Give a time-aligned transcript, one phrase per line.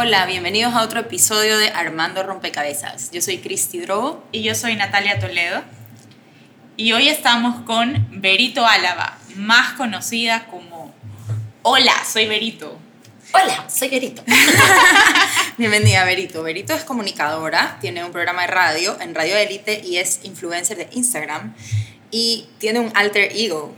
[0.00, 3.10] Hola, bienvenidos a otro episodio de Armando Rompecabezas.
[3.10, 4.24] Yo soy Cristi Drogo.
[4.30, 5.64] Y yo soy Natalia Toledo.
[6.76, 10.94] Y hoy estamos con Berito Álava, más conocida como
[11.62, 12.78] Hola, soy Berito.
[13.32, 14.22] Hola, soy Berito.
[15.58, 16.44] Bienvenida, Berito.
[16.44, 20.88] Berito es comunicadora, tiene un programa de radio en Radio Élite y es influencer de
[20.92, 21.56] Instagram.
[22.12, 23.74] Y tiene un alter ego,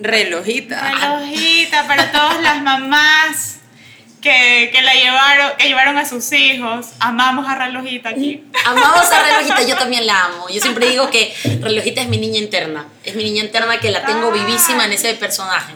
[0.00, 0.90] relojita.
[0.90, 3.60] Relojita para todas las mamás
[4.24, 6.86] que, que, la llevaron, que llevaron a sus hijos.
[6.98, 8.42] Amamos a Relojita aquí.
[8.64, 10.48] Amamos a Relojita, yo también la amo.
[10.48, 12.88] Yo siempre digo que Relojita es mi niña interna.
[13.04, 15.74] Es mi niña interna que la tengo vivísima en ese personaje.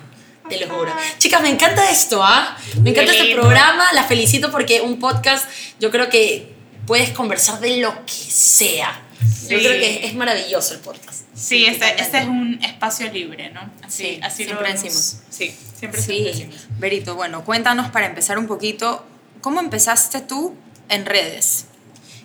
[0.49, 0.97] Te lo juro.
[1.19, 2.57] Chicas, me encanta esto, ¿ah?
[2.83, 3.85] Me encanta este programa.
[3.93, 5.47] La felicito porque un podcast,
[5.79, 6.55] yo creo que
[6.87, 9.03] puedes conversar de lo que sea.
[9.49, 11.23] Yo creo que es maravilloso el podcast.
[11.35, 13.61] Sí, este, este es un espacio libre, ¿no?
[13.83, 15.17] Así, sí, así siempre lo decimos.
[15.31, 16.07] Sí, siempre, Sí.
[16.07, 16.57] siempre decimos.
[16.79, 19.05] Berito, bueno, cuéntanos para empezar un poquito,
[19.41, 20.55] ¿cómo empezaste tú
[20.89, 21.67] en redes?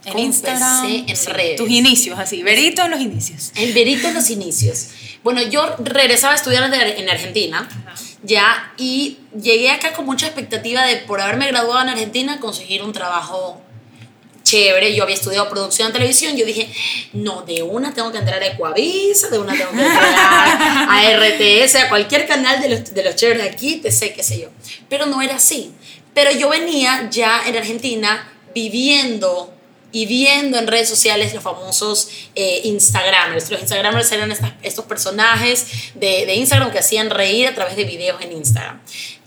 [0.05, 0.85] En ¿Cómo Instagram.
[0.85, 1.55] en sí, redes?
[1.57, 2.43] Tus inicios, así.
[2.43, 3.51] Berito en los inicios.
[3.55, 4.89] El verito en los inicios.
[5.23, 7.69] Bueno, yo regresaba a estudiar en Argentina,
[8.23, 12.91] ya, y llegué acá con mucha expectativa de, por haberme graduado en Argentina, conseguir un
[12.91, 13.61] trabajo
[14.53, 14.93] chévere.
[14.95, 16.35] Yo había estudiado producción en televisión.
[16.37, 16.69] Yo dije,
[17.13, 21.17] no, de una tengo que entrar a Ecuavisa, de una tengo que entrar a, a
[21.17, 24.39] RTS, a cualquier canal de los, de los chéveres de aquí, te sé, qué sé
[24.41, 24.49] yo.
[24.89, 25.71] Pero no era así.
[26.13, 29.49] Pero yo venía ya en Argentina viviendo
[29.91, 33.51] y viendo en redes sociales los famosos eh, Instagramers.
[33.51, 37.83] Los Instagramers eran estas- estos personajes de, de Instagram que hacían reír a través de
[37.83, 38.81] videos en Instagram.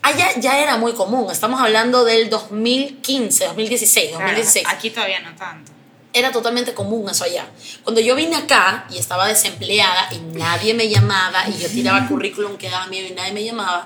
[0.06, 5.34] Allá ya era muy común, estamos hablando del 2015, 2016, 2016 Claro, aquí todavía no
[5.34, 5.72] tanto.
[6.12, 7.46] era totalmente común eso allá.
[7.82, 12.56] Cuando yo vine acá y estaba desempleada y nadie me llamaba y yo tiraba currículum
[12.56, 13.84] que daba miedo y nadie me llamaba,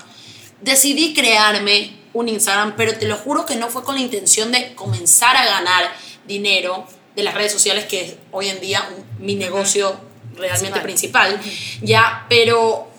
[0.61, 4.75] decidí crearme un Instagram, pero te lo juro que no fue con la intención de
[4.75, 5.91] comenzar a ganar
[6.27, 6.87] dinero
[7.17, 9.99] de las redes sociales, que es hoy en día un- mi negocio
[10.37, 11.41] realmente principal,
[11.81, 12.90] ya, pero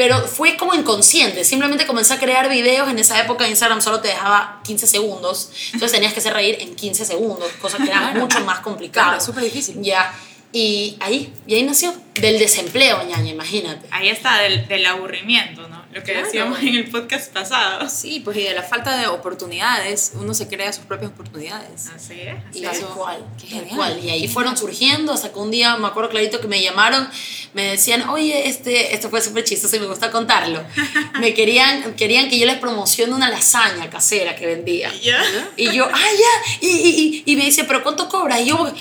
[0.00, 1.44] pero fue como inconsciente.
[1.44, 2.88] Simplemente comencé a crear videos.
[2.88, 5.50] En esa época Instagram solo te dejaba 15 segundos.
[5.74, 9.08] Entonces tenías que hacer reír en 15 segundos, cosa que era mucho más complicado.
[9.08, 9.76] Claro, súper difícil.
[9.82, 10.10] Ya.
[10.54, 11.92] Y ahí, y ahí nació.
[12.14, 13.86] Del desempleo, ñaña, imagínate.
[13.90, 15.79] Ahí está del, del aburrimiento, ¿no?
[15.92, 16.26] Lo que Claro.
[16.26, 17.88] decíamos en el podcast pasado.
[17.88, 21.88] Sí, pues y de la falta de oportunidades, uno se crea sus propias oportunidades.
[21.94, 22.36] Así es.
[22.56, 23.76] Y Tal cual, qué tal genial.
[23.76, 24.04] cual.
[24.04, 27.08] Y ahí fueron surgiendo hasta que un día, me acuerdo clarito que me llamaron,
[27.54, 30.62] me decían, oye, este, esto fue súper chistoso y me gusta contarlo.
[31.20, 34.90] Me querían, querían que yo les promocione una lasaña casera que vendía.
[35.02, 35.20] ¿Ya?
[35.56, 36.56] Y yo, ah, ya.
[36.60, 38.40] Y, y, y, y me dice, ¿pero cuánto cobras?
[38.40, 38.72] Y yo,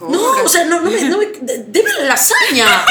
[0.00, 2.66] no, o sea, no, no me, no me, de- deme la lasaña.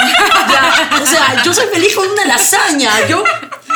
[0.48, 3.08] Ya, o sea, yo soy feliz con una lasaña.
[3.08, 3.24] Yo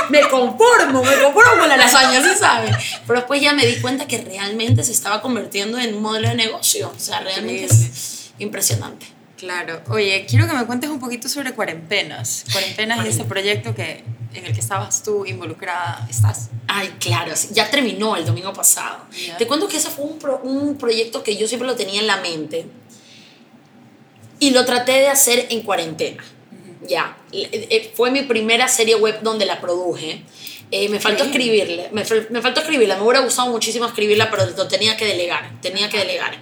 [0.10, 2.76] me conformo, me conformo con la lasaña, ¿sí sabes?
[3.08, 6.36] Pero después ya me di cuenta que realmente se estaba convirtiendo en un modelo de
[6.36, 6.92] negocio.
[6.96, 9.08] O sea, realmente es impresionante.
[9.38, 9.82] Claro.
[9.90, 12.46] Oye, quiero que me cuentes un poquito sobre Cuarentenas.
[12.52, 14.04] Cuarentenas es ese proyecto que,
[14.34, 16.06] en el que estabas tú involucrada.
[16.10, 16.50] ¿Estás?
[16.68, 19.06] Ay, claro, ya terminó el domingo pasado.
[19.28, 19.38] Ya.
[19.38, 22.08] Te cuento que ese fue un, pro- un proyecto que yo siempre lo tenía en
[22.08, 22.68] la mente
[24.40, 26.24] y lo traté de hacer en cuarentena.
[26.88, 30.24] Ya, Eh, fue mi primera serie web donde la produje.
[30.72, 31.30] Eh, me faltó Ok.
[31.30, 35.50] escribirle, me, me faltó escribirla, me hubiera gustado muchísimo escribirla, pero lo tenía que delegar,
[35.62, 36.40] tenía que delegar.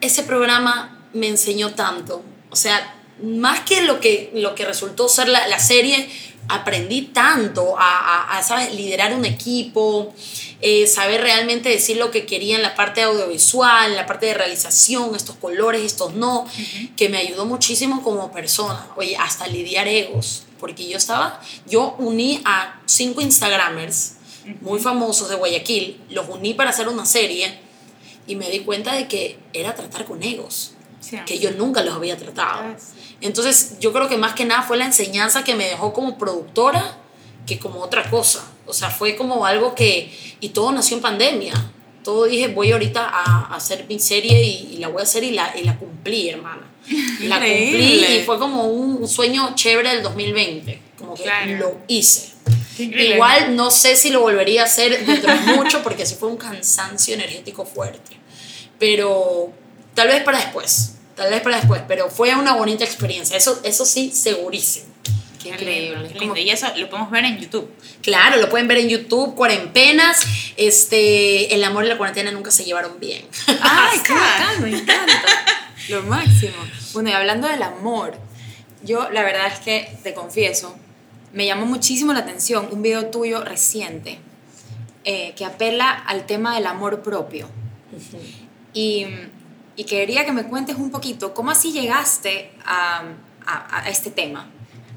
[0.00, 5.28] Ese programa me enseñó tanto, o sea, más que lo que, lo que resultó ser
[5.28, 6.08] la, la serie,
[6.48, 8.74] aprendí tanto a, a- a, ¿sabes?
[8.74, 10.14] liderar un equipo,
[10.60, 14.34] eh, saber realmente decir lo que quería en la parte audiovisual, en la parte de
[14.34, 16.46] realización, estos colores, estos no,
[16.96, 22.40] que me ayudó muchísimo como persona, oye, hasta lidiar egos, porque yo estaba, yo uní
[22.44, 24.12] a cinco Instagramers
[24.60, 27.58] muy famosos de Guayaquil, los uní para hacer una serie
[28.28, 30.72] y me di cuenta de que era tratar con egos
[31.08, 31.16] Sí.
[31.26, 32.62] que yo nunca los había tratado.
[32.64, 33.16] Ah, sí.
[33.20, 36.98] Entonces, yo creo que más que nada fue la enseñanza que me dejó como productora
[37.46, 38.44] que como otra cosa.
[38.66, 40.10] O sea, fue como algo que...
[40.40, 41.54] Y todo nació en pandemia.
[42.02, 45.22] Todo dije, voy ahorita a, a hacer mi serie y, y la voy a hacer
[45.22, 46.62] y la, y la cumplí, hermana.
[47.22, 50.82] La cumplí y fue como un, un sueño chévere del 2020.
[50.98, 51.56] Como que Claro.
[51.58, 52.32] lo hice.
[52.78, 53.14] Increíble.
[53.14, 56.36] Igual no sé si lo volvería a hacer dentro de mucho porque sí fue un
[56.36, 58.16] cansancio energético fuerte.
[58.78, 59.52] pero
[59.94, 63.84] tal vez para después, tal vez para después, pero fue una bonita experiencia, eso, eso
[63.84, 64.86] sí, segurísimo.
[65.42, 66.08] Qué Qué increíble.
[66.12, 66.36] qué lindo.
[66.36, 67.70] Y eso lo podemos ver en YouTube.
[68.02, 70.20] Claro, lo pueden ver en YouTube, Cuarentenas,
[70.56, 73.24] este, el amor y la cuarentena nunca se llevaron bien.
[73.60, 74.44] Ay, qué Ajá.
[74.46, 75.22] bacán, me encanta.
[75.88, 76.54] Lo máximo.
[76.94, 78.18] Bueno, y hablando del amor,
[78.82, 80.74] yo la verdad es que te confieso,
[81.32, 84.18] me llamó muchísimo la atención un video tuyo reciente
[85.04, 87.48] eh, que apela al tema del amor propio.
[88.72, 89.06] Y,
[89.76, 93.02] y quería que me cuentes un poquito cómo así llegaste a,
[93.46, 94.48] a- a este tema.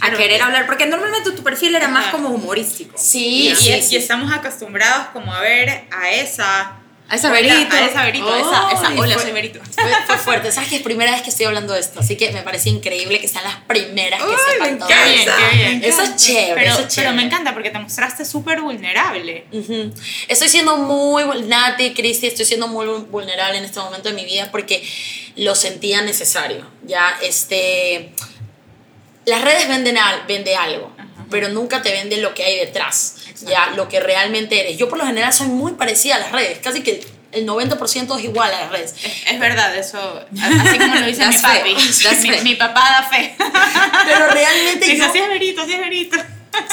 [0.01, 0.17] A Claro.
[0.17, 2.93] querer hablar, porque normalmente tu perfil era más como humorístico.
[2.97, 3.95] Sí, Y, sí, y sí.
[3.97, 6.78] estamos acostumbrados como a ver a esa...
[7.11, 7.75] A esa Hola, Verito.
[7.75, 9.59] A esa verito, esa, esa, hola, fue- soy verito.
[9.71, 12.31] Fue, fue fuerte, sabes que es primera vez que estoy hablando de esto, así que
[12.31, 15.83] me parece increíble que sean las primeras que sepan todo Qué bien, qué bien.
[15.83, 17.25] Eso es chévere, Pero, eso es pero me chévere.
[17.25, 19.45] encanta porque te mostraste súper vulnerable.
[20.27, 24.25] Estoy siendo muy, Nati, Cristi, estoy siendo muy vul- vulnerable en este momento de mi
[24.25, 24.87] vida porque
[25.35, 26.63] lo sentía necesario.
[26.83, 28.11] Ya, este,
[29.25, 30.91] las redes venden, al, vende algo,
[31.29, 33.51] pero nunca te vende lo que hay detrás, Exacto.
[33.51, 34.77] ya, lo que realmente eres.
[34.77, 38.23] Yo por lo general soy muy parecida a las redes, casi que el 90% es
[38.23, 38.95] igual a las redes.
[39.03, 39.97] Es, es verdad, eso.
[40.41, 41.75] Así como lo dice mi papi.
[42.43, 43.35] Mi, papá da fe.
[44.05, 45.05] Pero realmente Dice, yo...
[45.05, 46.17] así es verito, así es verito.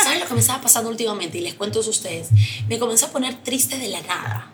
[0.03, 1.39] ¿Saben lo que me estaba pasando últimamente?
[1.39, 2.29] Y les cuento a ustedes.
[2.69, 4.51] Me comencé a poner triste de la nada.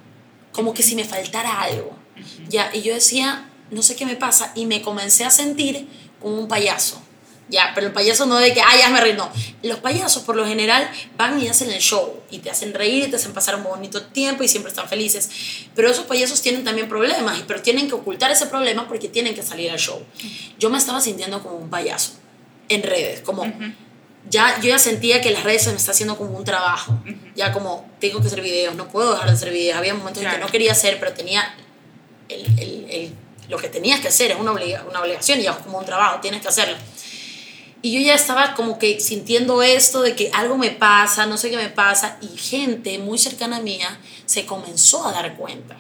[0.51, 1.97] Como que si me faltara algo.
[2.49, 4.53] Ya, y yo decía, no sé qué me pasa.
[4.55, 5.87] Y me comencé a sentir
[6.21, 7.01] como un payaso.
[7.53, 9.31] Ya, pero el payaso no de que, ay, hazme reír, no.
[9.63, 13.11] Los payasos por lo general van y hacen el show y te hacen reír y
[13.11, 15.29] te hacen pasar un bonito tiempo y siempre están felices.
[15.75, 19.43] Pero esos payasos tienen también problemas, pero tienen que ocultar ese problema porque tienen que
[19.43, 20.03] salir al show.
[20.59, 22.13] Yo me estaba sintiendo como un payaso
[22.71, 23.45] en redes, como
[24.31, 26.99] ya yo ya sentía que las redes se me está haciendo como un trabajo.
[27.37, 29.77] Ya como tengo que hacer videos, no puedo dejar de hacer videos.
[29.77, 31.55] Había momentos en que no quería hacer, pero tenía
[32.31, 33.13] el, el- el-
[33.49, 35.85] lo que tenías que hacer, es una, obliga- una obligación y ya es como un
[35.85, 36.77] trabajo, tienes que hacerlo.
[37.85, 41.51] Y yo ya estaba como que sintiendo esto de que algo me pasa, no sé
[41.51, 45.77] qué me pasa, y gente muy cercana a mía se comenzó a dar cuenta.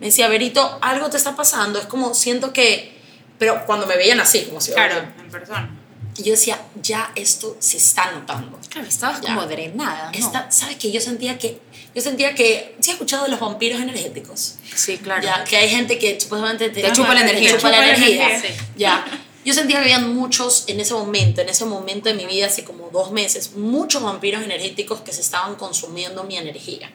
[0.00, 2.98] Me decía, Berito, algo te está pasando, es como siento que,
[3.38, 5.70] pero cuando me veían así, como si Claro, en persona.
[6.16, 8.58] y yo decía, ya esto se está notando.
[8.70, 9.28] Claro, estabas Ya.
[9.34, 10.18] como drenada, ¿no?
[10.18, 10.90] Esta, ¿Sabes qué?
[10.90, 11.60] Yo sentía que,
[11.94, 14.54] yo sentía que, ¿sí has escuchado de los vampiros energéticos?
[14.74, 15.22] Sí, claro.
[15.22, 17.50] Ya, que hay gente que supuestamente te, Te chupa la te energía.
[17.52, 18.26] la Chupa la energía.
[18.30, 18.50] energía.
[18.56, 18.64] Sí.
[18.78, 19.04] Ya.
[19.44, 22.62] Yo sentía que habían muchos en ese momento, en ese momento de mi vida, hace
[22.62, 26.92] como dos meses, muchos vampiros energéticos que se estaban consumiendo mi energía.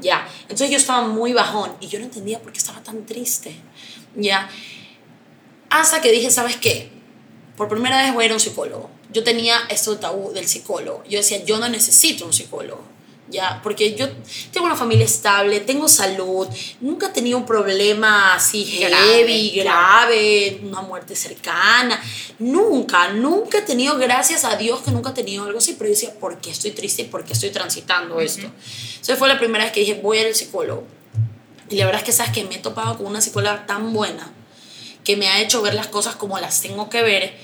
[0.00, 0.28] Ya.
[0.42, 3.56] Entonces yo estaba muy bajón y yo no entendía por qué estaba tan triste.
[4.14, 4.50] Ya.
[5.70, 6.90] Hasta que dije, ¿sabes qué?
[7.56, 8.90] Por primera vez voy a ir a un psicólogo.
[9.12, 11.02] Yo tenía esto tabú del psicólogo.
[11.08, 12.95] Yo decía, yo no necesito un psicólogo.
[13.28, 14.08] Ya, porque yo
[14.52, 16.46] tengo una familia estable, tengo salud,
[16.80, 20.06] nunca he tenido un problema así Grave, heavy, claro.
[20.06, 22.00] grave, una muerte cercana.
[22.38, 25.94] Nunca, nunca he tenido, gracias a Dios que nunca he tenido algo así, pero yo
[25.94, 28.46] decía, ¿por qué estoy triste y por qué estoy transitando esto?
[28.46, 30.84] Entonces fue la primera vez que dije, voy al psicólogo.
[31.68, 34.30] Y la verdad es que sabes que me he topado con una psicóloga tan buena
[35.02, 37.36] que me ha hecho ver las cosas como las tengo que ver.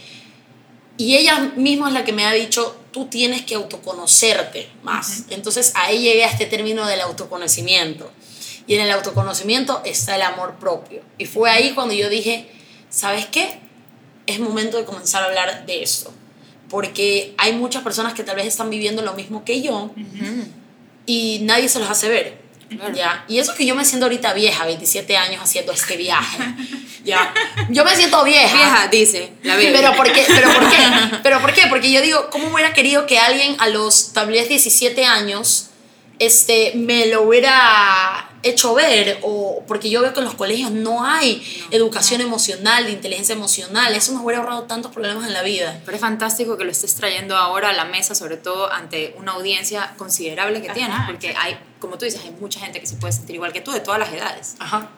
[0.97, 5.25] Y ella misma es la que me ha dicho, tú tienes que autoconocerte más.
[5.31, 8.11] Entonces ahí llegué a este término del autoconocimiento.
[8.67, 11.03] Y en el autoconocimiento está el amor propio.
[11.19, 12.49] Y fue ahí cuando yo dije,
[12.91, 13.59] ¿sabes qué?
[14.27, 16.13] Es momento de comenzar a hablar de esto.
[16.69, 19.91] Porque hay muchas personas que tal vez están viviendo lo mismo que yo
[21.07, 22.42] y nadie se los hace ver.
[22.95, 23.25] ¿ya?
[23.29, 26.39] Y eso que yo me siento ahorita vieja, 27 años haciendo este viaje.
[27.05, 27.33] ¿ya?
[27.71, 28.55] Yo me siento vieja.
[28.55, 29.73] Vieja, dice, la bebé.
[29.79, 30.25] Pero ¿por qué?
[30.27, 30.79] ¿Pero por qué?
[31.23, 31.67] ¿Pero por qué?
[31.69, 35.71] Porque yo digo, ¿cómo hubiera querido que alguien a los tal vez 17 años
[36.19, 39.19] este, me lo hubiera hecho ver?
[39.23, 43.95] O porque yo veo que en los colegios no hay educación emocional, de inteligencia emocional.
[43.95, 45.81] Eso nos hubiera ahorrado tantos problemas en la vida.
[45.85, 49.33] Pero es fantástico que lo estés trayendo ahora a la mesa, sobre todo ante una
[49.33, 52.97] audiencia considerable que Ajá, tienes, porque hay, como tú dices, hay mucha gente que se
[52.97, 54.57] puede sentir igual que tú, de todas las edades.
[54.59, 54.91] Ajá.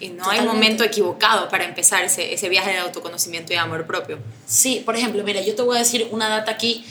[0.00, 0.54] Y no hay Totalmente.
[0.54, 4.18] momento equivocado para empezar ese, ese viaje de autoconocimiento y amor propio.
[4.46, 6.84] Sí, por ejemplo, mira, yo te voy a decir una data aquí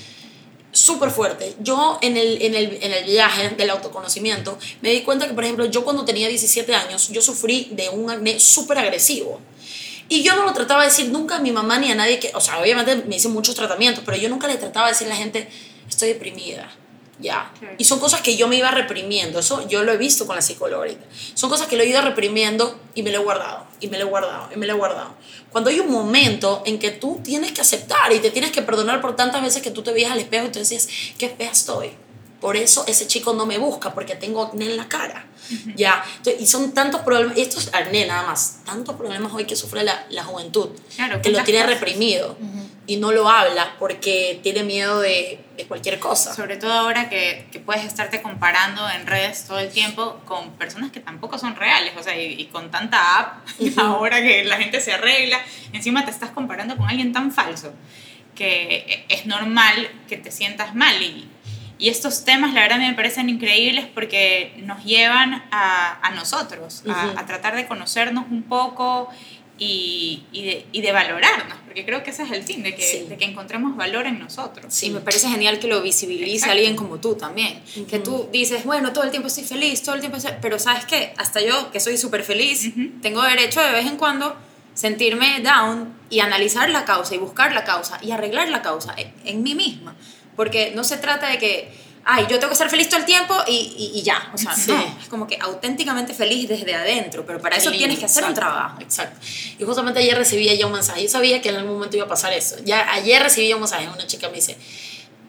[0.77, 1.55] súper fuerte.
[1.59, 5.43] Yo en el, en, el, en el viaje del autoconocimiento me di cuenta que, por
[5.43, 9.39] ejemplo, yo cuando tenía 17 años, yo sufrí de un acné súper agresivo.
[10.09, 12.31] Y yo no lo trataba de decir nunca a mi mamá ni a nadie que,
[12.33, 15.09] o sea, obviamente me hice muchos tratamientos, pero yo nunca le trataba de decir a
[15.09, 15.49] la gente,
[15.89, 16.71] estoy deprimida.
[17.19, 17.51] Ya.
[17.79, 19.39] Y son cosas que yo me iba reprimiendo.
[19.39, 21.05] Eso yo lo he visto con la psicóloga ahorita.
[21.33, 24.05] Son cosas que lo he ido reprimiendo y me lo he guardado, y me lo
[24.05, 25.15] he guardado, y me lo he guardado.
[25.51, 29.01] Cuando hay un momento en que tú tienes que aceptar y te tienes que perdonar
[29.01, 31.91] por tantas veces que tú te veías al espejo y tú decías, qué fea estoy.
[32.39, 35.25] por eso ese chico no me busca, porque tengo acné en la cara.
[35.75, 39.55] Ya, Entonces, y son tantos problemas, esto es acné nada más, tantos problemas hoy que
[39.55, 41.79] sufre la, la juventud, Claro, que lo tiene cosas.
[41.79, 42.37] reprimido
[42.87, 46.33] y no lo habla porque tiene miedo de, de cualquier cosa.
[46.33, 50.91] Sobre todo ahora que, que puedes estarte comparando en redes todo el tiempo con personas
[50.91, 54.79] que tampoco son reales, o sea, y, y con tanta app, ahora que la gente
[54.79, 55.37] se arregla,
[55.73, 57.73] encima te estás comparando con alguien tan falso
[58.35, 61.01] que es normal que te sientas mal.
[61.01, 61.27] Y,
[61.79, 67.19] y estos temas la verdad me parecen increíbles porque nos llevan a, a nosotros, a,
[67.19, 69.09] a tratar de conocernos un poco
[69.59, 72.81] y, y, de, y de valorarnos, porque creo que ese es el fin, de que,
[72.83, 73.05] Sí.
[73.09, 74.83] de que encontremos valor en nosotros.
[74.83, 76.51] Y me parece genial que lo visibilice Exacto.
[76.53, 77.61] alguien como tú también.
[77.89, 80.33] Que tú dices, bueno, todo el tiempo estoy feliz, todo el tiempo estoy...
[80.41, 81.13] Pero ¿sabes qué?
[81.17, 82.89] Hasta yo, que soy súper feliz, Ujú.
[83.01, 84.35] tengo derecho de vez en cuando
[84.75, 89.11] sentirme down y analizar la causa y buscar la causa y arreglar la causa en,
[89.25, 89.95] en mí misma.
[90.35, 91.71] Porque no se trata de que,
[92.09, 94.31] ay, yo tengo que estar feliz todo el tiempo y, y, y ya.
[94.33, 94.71] O sea, Sí.
[94.71, 98.23] no, es como que auténticamente feliz desde adentro, pero para eso Sí, tienes que hacer
[98.23, 98.81] un exacto, trabajo.
[98.81, 99.19] Exacto.
[99.59, 101.03] Y justamente ayer recibí ya un mensaje.
[101.03, 102.55] Yo sabía que en algún momento iba a pasar eso.
[102.63, 103.87] Ya ayer recibí un mensaje.
[103.87, 104.57] Una chica me dice,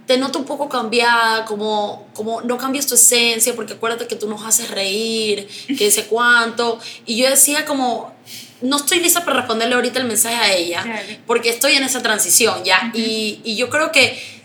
[0.06, 4.28] te noto un poco cambiada, como, como no cambias tu esencia, porque acuérdate que tú
[4.28, 6.78] nos haces reír, que sé cuánto.
[7.06, 8.14] Y yo decía como,
[8.62, 11.06] no estoy lista para responderle ahorita el mensaje a ella, Claro.
[11.26, 12.90] porque estoy en esa transición, ¿ya?
[12.94, 14.37] y, y yo creo que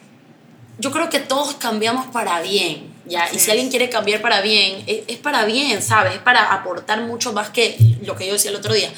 [0.83, 3.23] yo creo que todos cambiamos para bien, ¿ya?
[3.23, 6.15] Así y si alguien quiere cambiar para bien, es, es para bien, ¿sabes?
[6.15, 8.91] Es para aportar mucho más que lo que yo decía el otro día.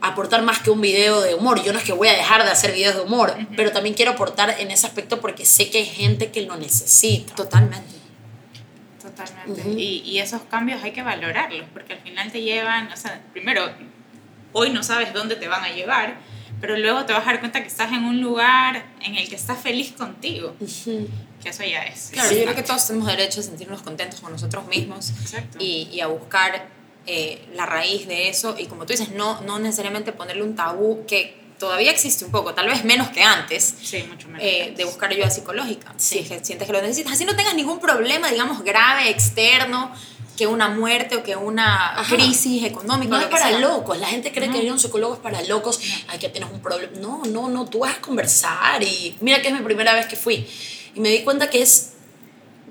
[0.00, 1.62] Aportar más que un video de humor.
[1.62, 4.12] Yo no es que voy a dejar de hacer videos de humor, pero también quiero
[4.12, 7.34] aportar en ese aspecto porque sé que hay gente que lo necesita.
[7.34, 7.96] Totalmente.
[9.02, 9.60] Totalmente.
[9.60, 9.78] Ujú.
[9.78, 13.68] y, y esos cambios hay que valorarlos, porque al final te llevan, o sea, primero,
[14.54, 16.16] hoy no sabes dónde te van a llevar,
[16.60, 19.34] pero luego te vas a dar cuenta que estás en un lugar en el que
[19.36, 21.08] estás feliz contigo, Ujú.
[21.42, 22.10] que eso ya es.
[22.12, 25.58] Claro, es yo creo que todos tenemos derecho a sentirnos contentos con nosotros mismos Exacto.
[25.60, 26.68] y, y a buscar
[27.06, 31.04] eh, la raíz de eso y como tú dices, no, no necesariamente ponerle un tabú
[31.06, 34.42] que todavía existe un poco, tal vez menos que antes, Sí, mucho menos.
[34.42, 36.14] eh, de buscar ayuda psicológica, Sí.
[36.16, 39.92] si es que sientes que lo necesitas, así no tengas ningún problema, digamos, grave, externo,
[40.40, 42.16] que una muerte o que una Ajá.
[42.16, 43.10] crisis económica.
[43.14, 43.58] No es para sea.
[43.58, 43.98] locos.
[43.98, 44.54] La gente cree No.
[44.54, 45.78] que ir a un psicólogo es para locos.
[46.08, 46.92] Ay, que tienes un problema.
[46.98, 47.66] No, no, no.
[47.66, 48.82] Tú vas a conversar.
[48.82, 50.48] Y mira que es mi primera vez que fui.
[50.94, 51.90] Y me di cuenta que es.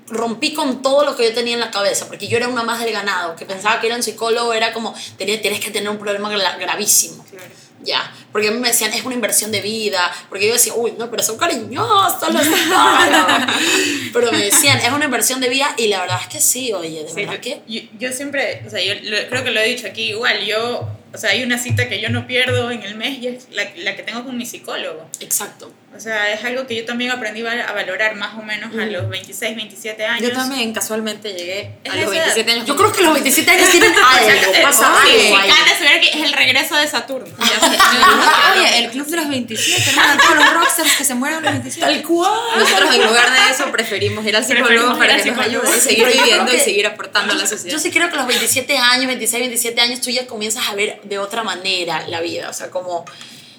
[0.08, 2.80] Rompí con todo lo que yo tenía en la cabeza, porque yo era una más
[2.80, 5.98] del ganado, que pensaba que ir a un psicólogo era como, tienes que tener un
[5.98, 7.24] problema gra- gravísimo.
[7.30, 7.46] Claro.
[7.82, 10.92] Ya, porque a mí me decían, es una inversión de vida, porque yo decía, uy,
[10.98, 12.46] no, pero son cariñosos los.
[14.12, 17.04] Pero me decían, es una inversión de vida, y la verdad es que sí, oye,
[17.04, 17.60] de Sí, verdad yo, que...
[17.68, 20.88] yo, yo siempre, o sea, yo lo- creo que lo he dicho aquí igual, yo,
[21.14, 23.64] o sea, hay una cita que yo no pierdo en el mes y es la,
[23.76, 25.08] la que tengo con mi psicólogo.
[25.20, 25.72] Exacto.
[25.92, 29.08] O sea, es algo que yo también aprendí a valorar más o menos a los
[29.08, 30.22] 26, 27 años.
[30.22, 32.24] Yo también casualmente llegué Es a los esa edad.
[32.26, 32.66] 27 años.
[32.66, 35.48] Yo creo que los 27 años tienen algo, pasa algo sí, ahí.
[35.50, 37.26] Kate se ve que es el regreso de Saturno.
[37.26, 37.40] Se-
[38.60, 41.52] Oye, el club de los 27, hermano, todos los rockstars que se mueren a los
[41.52, 41.80] 27.
[41.86, 42.40] Tal cual.
[42.56, 45.80] Nosotros en lugar de eso preferimos ir al psicólogo para al que nos ayude y
[45.80, 47.72] seguir viviendo y seguir aportando a la sociedad.
[47.76, 50.74] Yo sí creo que a los 27 años, 26, 27 años, tú ya comienzas a
[50.74, 52.48] ver de otra manera la vida.
[52.48, 53.04] O sea, como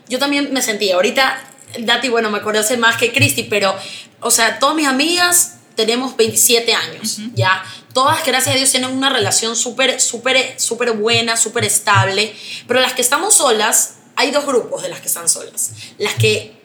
[0.07, 0.95] yo también me sentía.
[0.95, 1.43] Ahorita,
[1.79, 3.75] Dati, bueno, me conoce más que Cristi, pero,
[4.19, 7.63] o sea, todas mis amigas tenemos 27 años, ¿ya?
[7.93, 12.33] Todas, gracias a Dios, tienen una relación súper, súper, súper buena, súper estable.
[12.67, 15.71] Pero las que estamos solas, hay dos grupos de las que están solas.
[15.97, 16.61] Las que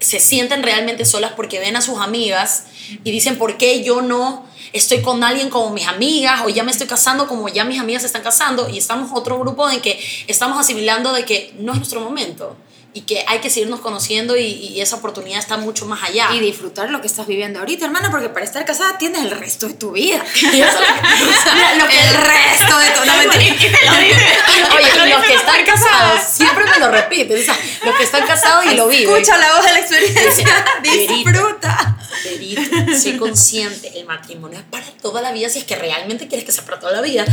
[0.00, 2.64] se sienten realmente solas porque ven a sus amigas
[3.04, 6.72] y dicen, ¿por qué yo no estoy con alguien como mis amigas o ya me
[6.72, 8.68] estoy casando como ya mis amigas se están casando?
[8.68, 12.56] Y estamos otro grupo en que estamos asimilando de que no es nuestro momento
[12.96, 16.28] y que hay que seguirnos conociendo y, y esa oportunidad está mucho más allá.
[16.32, 19.66] Y disfrutar lo que estás viviendo ahorita, hermana, porque para estar casada tienes el resto
[19.66, 20.24] de tu vida.
[20.40, 20.78] Y eso-
[21.54, 23.78] Mira, lo que- el resto de tu no, mentira.
[24.76, 27.40] Oye, y los que están casados siempre me lo repiten.
[27.40, 29.12] O sea, los que están casados y lo viven.
[29.12, 30.64] Escucha la voz de la experiencia.
[30.82, 31.96] Disfruta.
[32.24, 32.62] Verito,
[32.96, 36.52] sé consciente, el matrimonio es para toda la vida si es que realmente quieres que
[36.52, 37.24] sea para toda la vida.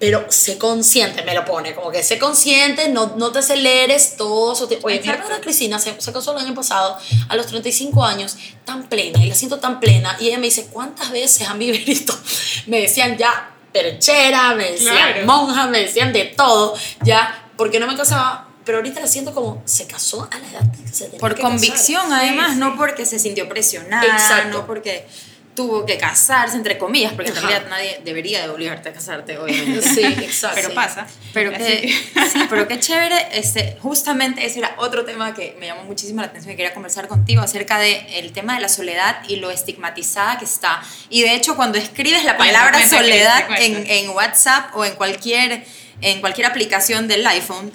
[0.00, 4.54] Pero sé consciente, me lo pone, como que sé consciente, no, no te aceleres todo
[4.54, 4.66] eso.
[4.82, 6.96] Oye, hermana Cristina se, se casó el año pasado,
[7.28, 10.16] a los 35 años, tan plena, y la siento tan plena.
[10.18, 12.18] Y ella me dice, ¿cuántas veces a mí, Verito,
[12.66, 15.26] me decían ya perchera, me decían Claro.
[15.26, 18.46] monja, me decían de todo, ya, porque no me casaba.
[18.64, 21.42] Pero ahorita la siento como, se casó a la edad que se tenía Por que
[21.42, 21.50] casar.
[21.52, 24.58] convicción, además, no porque se sintió presionada, Exacto.
[24.58, 25.06] no porque
[25.54, 29.82] tuvo que casarse, entre comillas, porque en realidad nadie debería de obligarte a casarte, obviamente.
[29.82, 30.60] Sí, exacto.
[30.62, 31.06] Pero pasa.
[31.34, 31.94] Pero que,
[32.32, 36.28] sí, pero qué chévere, este, justamente ese era otro tema que me llamó muchísimo la
[36.28, 40.38] atención y quería conversar contigo acerca del el tema de la soledad y lo estigmatizada
[40.38, 40.82] que está.
[41.08, 45.64] Y de hecho, cuando escribes la palabra soledad en, en WhatsApp o en cualquier,
[46.00, 47.72] en cualquier aplicación del iPhone,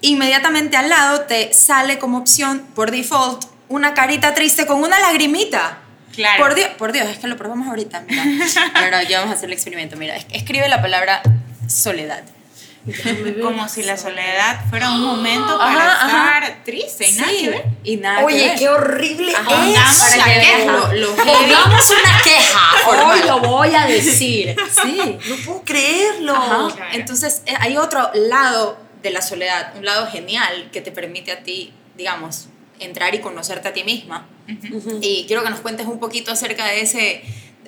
[0.00, 5.80] inmediatamente al lado te sale como opción, por default, una carita triste con una lagrimita.
[6.18, 6.42] Claro.
[6.44, 8.24] Por Dios, por Dios, es que lo probamos ahorita, mira.
[8.74, 10.16] Ahora ya vamos a hacer el experimento, mira.
[10.16, 11.22] es- Escribe la palabra
[11.68, 12.24] soledad.
[13.42, 16.38] Como si la soledad fuera un momento para Ajá, ajá.
[16.38, 17.64] estar triste y nada que ver.
[17.84, 18.58] Y nada que Oye, ver.
[18.58, 19.42] qué horrible Ajá.
[19.42, 19.46] es.
[19.56, 20.72] Pongamos para la que queja.
[20.72, 21.16] lo, lo.
[21.16, 22.70] Pongamos una queja.
[22.88, 24.56] Hoy lo voy a decir.
[24.82, 25.18] Sí.
[25.28, 26.34] No puedo creerlo.
[26.34, 26.74] Ajá.
[26.74, 26.90] Claro.
[26.94, 31.42] Entonces, eh, hay otro lado de la soledad, un lado genial que te permite a
[31.42, 32.46] ti, digamos,
[32.80, 34.26] entrar y conocerte a ti misma.
[35.00, 37.22] Y quiero que nos cuentes un poquito acerca de ese...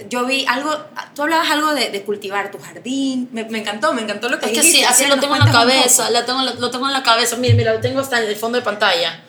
[0.09, 0.75] Yo vi algo,
[1.15, 4.47] tú hablabas algo de, de cultivar tu jardín, me, me encantó, me encantó lo que
[4.47, 4.79] Es que dijiste.
[4.79, 7.37] sí, así lo tengo en la cabeza, lo tengo, lo tengo en la cabeza.
[7.37, 9.23] Mira, mira, lo tengo hasta en el fondo de pantalla.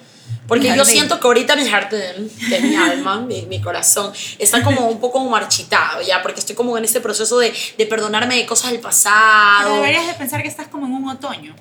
[0.47, 4.87] Porque yo siento que ahorita mi jardín, de mi alma, mi, mi corazón, está como
[4.87, 6.21] un poco marchitado, ¿ya?
[6.21, 9.75] Porque estoy como en este proceso de, de perdonarme de cosas del Pero pasado.
[9.75, 11.53] deberías de pensar que estás como en un otoño.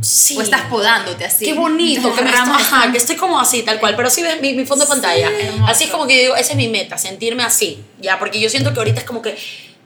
[0.00, 0.36] Sí.
[0.36, 1.44] O estás podándote así.
[1.44, 3.96] Qué bonito, que me ramas ajá, que estoy como así, tal cual.
[3.96, 5.30] Pero sí ves mi, mi fondo de pantalla.
[5.30, 5.70] hermoso.
[5.70, 8.18] Así es como que yo digo, esa es mi meta, sentirme así, ¿ya?
[8.18, 9.36] Porque yo siento que ahorita es como que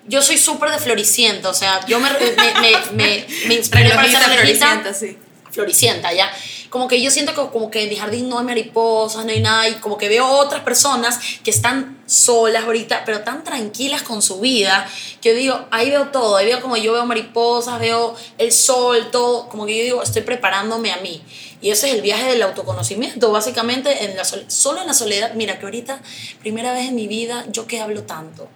[0.06, 4.04] yo soy súper de floricienta, o sea, yo me, me, me, me, me inspiré para
[4.10, 5.18] ser relojita floricienta, sí.
[5.50, 6.32] floricienta, ¿ya?
[6.74, 9.38] Como que yo siento que como que en mi jardín no hay mariposas, no hay
[9.38, 14.20] nada, y como que veo otras personas que están solas ahorita, pero tan tranquilas con
[14.22, 14.84] su vida,
[15.20, 19.08] que yo digo, ahí veo todo, ahí veo como yo veo mariposas, veo el sol,
[19.12, 21.22] todo, como que yo digo, estoy preparándome a mí.
[21.60, 25.34] Y ese es el viaje del autoconocimiento, básicamente, en la sol- solo en la soledad.
[25.34, 26.02] Mira, que ahorita,
[26.40, 28.48] primera vez en mi vida, yo que hablo tanto,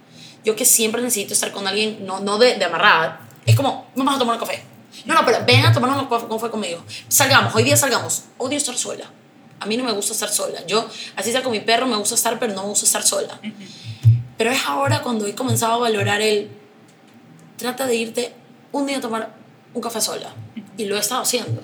[0.43, 4.13] yo que siempre necesito estar con alguien, no, no de, de amarrada, es como, vamos
[4.13, 4.61] a tomar un café.
[5.05, 6.83] No, no, pero ven a tomar un café café conmigo.
[7.07, 8.23] Salgamos, hoy día salgamos.
[8.37, 9.09] Odio estar sola.
[9.59, 10.65] A mí no me gusta estar sola.
[10.65, 13.39] Yo, así sea con mi perro, me gusta estar, pero no me gusta estar sola.
[14.37, 16.49] Pero es ahora cuando he comenzado a valorar el.
[17.57, 18.33] Trata de irte
[18.71, 19.35] un día a tomar
[19.73, 20.33] un café sola.
[20.77, 21.61] Y lo he estado haciendo.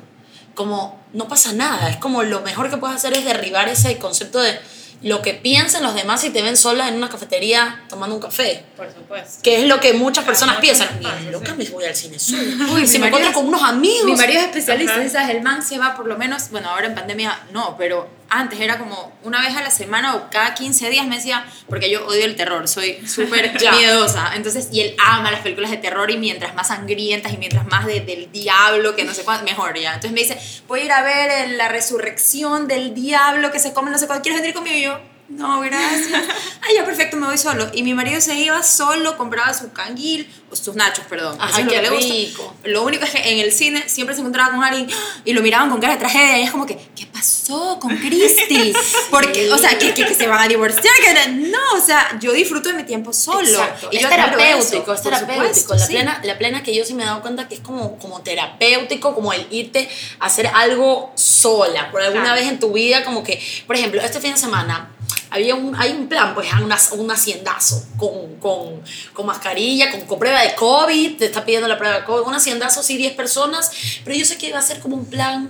[0.55, 1.89] Como no pasa nada.
[1.89, 4.59] Es como lo mejor que puedes hacer es derribar ese concepto de
[5.01, 8.63] lo que piensan los demás si te ven sola en una cafetería tomando un café.
[8.75, 9.41] Por supuesto.
[9.43, 10.89] Que es lo que muchas personas piensan.
[10.99, 12.41] Ni loca me voy al cine sola.
[12.73, 14.05] Uy, si me encuentro con unos amigos.
[14.05, 14.95] Mi marido es especialista.
[15.09, 15.35] ¿sabes?
[15.35, 18.77] El man se va por lo menos, bueno, ahora en pandemia no, pero antes era
[18.79, 22.25] como una vez a la semana o cada 15 días me decía, porque yo odio
[22.25, 24.31] el terror, soy súper miedosa.
[24.35, 27.85] Entonces, y él ama las películas de terror y mientras más sangrientas y mientras más
[27.85, 29.93] de- del diablo, que no sé cuánto, mejor ya.
[29.95, 33.91] Entonces me dice, voy a ir a ver la resurrección del diablo que se come,
[33.91, 34.75] no sé cuánto, ¿quieres venir conmigo?
[34.77, 36.23] Y yo, no, gracias.
[36.61, 37.69] Ah, ya, perfecto, me voy solo.
[37.73, 41.35] Y mi marido se iba solo, compraba su canguil, o sus nachos, perdón.
[41.39, 42.13] Ajá, Eso es lo que le gusta.
[42.13, 42.55] rico.
[42.63, 44.87] Lo único es que en el cine siempre se encontraba con alguien
[45.25, 48.73] y lo miraban con cara de tragedia y es como que, ¿qué pasó con Christy?
[49.11, 52.31] Porque, o sea, que, que, que se van a divorciar, que no, o sea, yo
[52.31, 53.47] disfruto de mi tiempo solo.
[53.47, 53.89] Exacto.
[53.91, 55.43] Y es yo terapéutico, es terapéutico.
[55.55, 55.93] supuesto, la, sí.
[55.93, 59.13] plena, la plena que yo sí me he dado cuenta que es como, como terapéutico,
[59.15, 62.39] como el irte a hacer algo sola, por alguna Claro.
[62.41, 64.89] vez en tu vida, como que, por ejemplo, este fin de semana
[65.35, 68.81] había un, hay un plan, pues, una, un haciendazo con, con,
[69.13, 72.33] con mascarilla, con, con prueba de COVID, te está pidiendo la prueba de COVID, un
[72.35, 73.71] haciendazo, sí, 10 personas,
[74.03, 75.49] pero yo sé que va a ser como un plan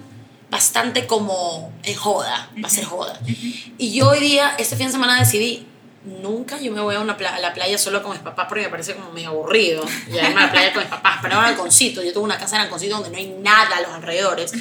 [0.50, 3.20] bastante como en joda, va a ser joda.
[3.78, 5.66] Y yo hoy día, este fin de semana decidí,
[6.22, 8.64] nunca yo me voy a, una pla- a la playa solo con mis papás porque
[8.66, 9.84] me parece como medio aburrido.
[10.08, 12.56] Y irme a la playa con mis papás, pero ahora Alconcito, yo tengo una casa
[12.58, 14.52] en Alconcito donde no hay nada a los alrededores.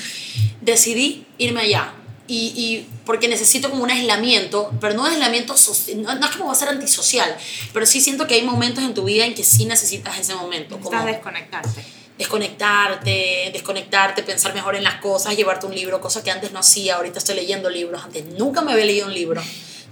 [0.61, 1.93] Decidí irme allá.
[2.27, 5.55] Y, y porque necesito como un aislamiento, pero no un aislamiento,
[5.97, 7.37] no, no es como va a ser antisocial,
[7.75, 10.79] pero sí siento que hay momentos en tu vida en que sí necesitas ese momento.
[10.81, 11.85] Como, Necesitas desconectarte.
[12.17, 16.97] desconectarte, desconectarte, pensar mejor en las cosas, llevarte un libro, cosa que antes no hacía,
[16.97, 19.43] ahorita estoy leyendo libros, antes nunca me había leído un libro,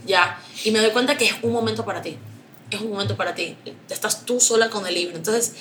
[0.07, 2.17] ya, y me doy cuenta que es un momento para ti,
[2.71, 3.57] es un momento para ti,
[3.91, 5.53] estás tú sola con el libro, entonces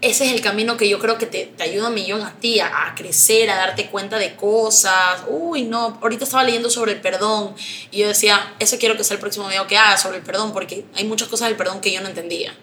[0.00, 2.60] ese es el camino que yo creo que te, te ayuda a millón a ti,
[2.60, 7.00] a, a crecer, a darte cuenta de cosas, uy, no, ahorita estaba leyendo sobre el
[7.00, 7.54] perdón,
[7.90, 10.52] y yo decía, eso quiero que sea el próximo video que haga sobre el perdón,
[10.52, 12.54] porque hay muchas cosas del perdón que yo no entendía.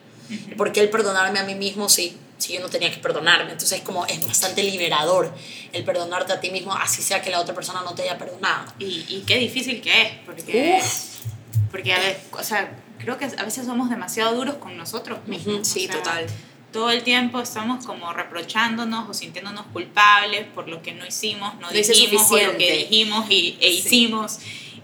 [0.57, 3.51] ¿Por qué el perdonarme a mí mismo si, si yo no tenía que perdonarme?
[3.51, 5.31] Entonces es como, es bastante liberador
[5.71, 8.73] el perdonarte a ti mismo, así sea que la otra persona no te haya perdonado.
[8.79, 11.69] Y, y qué difícil que es, porque, Uf.
[11.69, 15.67] porque a veces, o sea, creo que a veces somos demasiado duros con nosotros mismos.
[15.67, 16.25] Sí, sea, total.
[16.75, 21.61] Todo el tiempo estamos como reprochándonos o sintiéndonos culpables por lo que no hicimos, no
[21.61, 23.77] No dijimos, o lo que dijimos y, e Sí.
[23.77, 24.39] hicimos.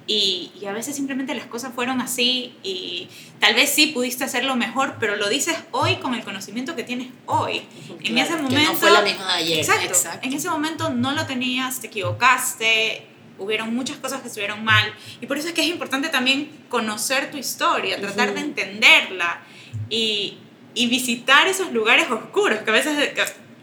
[0.07, 3.09] Y, y, a veces simplemente las cosas fueron así y
[3.41, 7.09] tal vez sí pudiste hacerlo mejor, pero lo dices hoy con el conocimiento que tienes
[7.25, 7.63] hoy.
[8.01, 8.71] en ese momento...
[8.71, 9.59] No fue la misma de ayer.
[9.59, 10.25] Exacto, exacto.
[10.25, 13.05] En ese momento no lo tenías, te equivocaste,
[13.37, 14.93] hubieron muchas cosas que estuvieron mal.
[15.19, 19.41] Y por eso es que es importante también conocer tu historia, tratar de entenderla
[19.89, 20.37] y,
[20.73, 22.97] y, visitar esos lugares oscuros, que a veces...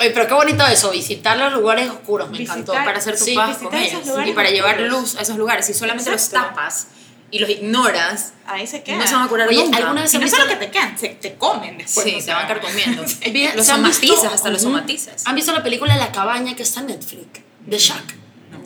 [0.01, 2.73] Oye, pero qué bonito eso, visitar los lugares oscuros, me encantó.
[2.73, 4.03] Para hacer tu paz con ellos.
[4.27, 5.66] Y para llevar luz a esos lugares.
[5.66, 6.88] Si solamente los tapas
[7.31, 9.01] y los ignoras, ahí se quedan.
[9.01, 9.79] No se van a curar Oye, nunca.
[9.79, 12.07] ¿alguna vez y no solo que te quedan, se te comen después.
[12.07, 13.03] Sí, se van carcomiendo.
[13.03, 14.29] los ¿Se han somatizas, visto?
[14.33, 15.27] hasta los somatizas.
[15.27, 17.40] ¿Han visto la película La cabaña que está en Netflix?
[17.66, 18.14] De Shaq.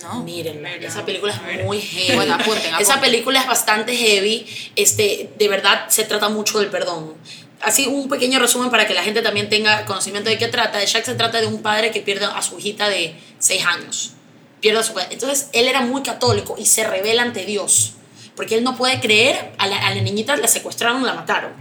[0.03, 0.23] No.
[0.25, 0.69] Miren, No.
[0.69, 2.17] esa película es muy heavy.
[2.17, 3.01] Bueno, apunten, Esa apunten.
[3.01, 4.45] película es bastante heavy.
[4.77, 7.15] Este, de verdad se trata mucho del perdón.
[7.63, 10.79] Así un pequeño resumen para que la gente también tenga conocimiento de qué trata.
[10.79, 14.13] De Shaq se trata de un padre que pierde a su hijita de 6 años.
[14.61, 17.95] Pierde a su Entonces él era muy católico y se revela ante Dios.
[18.35, 21.53] Porque él no puede creer, a la, a la niñita la secuestraron, la mataron.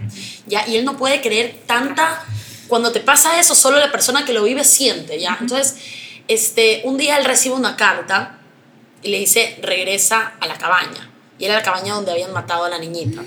[0.46, 0.66] ¿ya?
[0.66, 2.24] Y él no puede creer tanta...
[2.66, 5.20] Cuando te pasa eso, solo la persona que lo vive siente.
[5.20, 5.36] ¿ya?
[5.40, 5.76] Entonces,
[6.26, 8.38] este, un día él recibe una carta
[9.02, 11.10] y le dice, regresa a la cabaña.
[11.38, 13.22] Y era la cabaña donde habían matado a la niñita.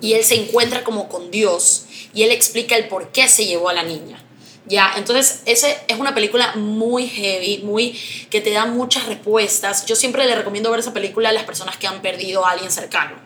[0.00, 3.68] Y él se encuentra como con Dios y él explica el por qué se llevó
[3.68, 4.22] a la niña.
[4.66, 7.98] Ya, entonces ese es una película muy heavy, muy
[8.30, 9.84] que te da muchas respuestas.
[9.86, 12.70] Yo siempre le recomiendo ver esa película a las personas que han perdido a alguien
[12.70, 13.16] cercano.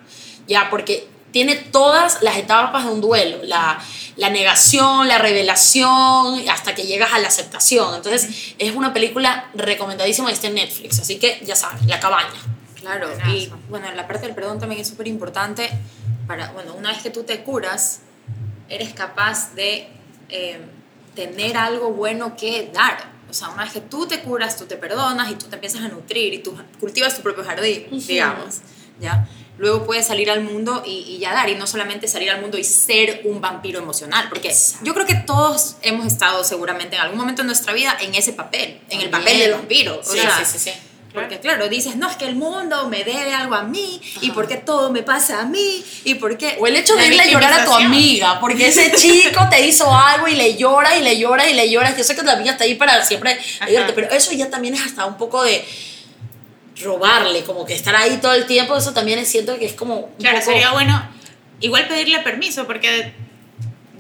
[0.47, 3.79] Ya, porque tiene todas las etapas de un duelo, la,
[4.17, 7.95] la negación, la revelación, hasta que llegas a la aceptación.
[7.95, 12.41] Entonces, es una película recomendadísima y está en Netflix, así que ya saben, La cabaña.
[12.81, 15.71] Claro, y bueno, la parte del perdón también es súper importante
[16.27, 18.01] para, bueno, una vez que tú te curas,
[18.69, 19.89] eres capaz de
[20.29, 20.59] eh,
[21.15, 23.13] tener algo bueno que dar.
[23.31, 25.83] O sea, una vez que tú te curas, tú te perdonas y tú te empiezas
[25.83, 28.61] a nutrir y tú cultivas tu propio jardín, digamos,
[29.01, 29.27] ¿ya?
[29.57, 32.59] Luego puedes salir al mundo y, y ya dar, y no solamente salir al mundo
[32.59, 34.85] y ser un vampiro emocional, porque Exacto.
[34.85, 38.33] yo creo que todos hemos estado seguramente en algún momento de nuestra vida en ese
[38.33, 40.01] papel, en el papel del vampiro.
[40.01, 40.71] O Sí, sea, sí, sí, sí.
[41.15, 44.49] Porque claro, dices, no, es que el mundo me debe algo a mí, y por
[44.49, 46.57] qué todo me pasa a mí, y por qué...
[46.59, 49.95] O el hecho de irle a llorar a tu amiga, porque ese chico te hizo
[49.95, 51.97] algo y le llora y le llora y le llora.
[51.97, 54.83] Yo sé que la amiga está ahí para siempre ayudarte, pero eso ya también es
[54.83, 55.65] hasta un poco de
[56.83, 60.11] robarle, como que estar ahí todo el tiempo, eso también es siento que es como
[60.19, 61.09] Claro, poco- sería bueno
[61.61, 63.13] igual pedirle permiso porque,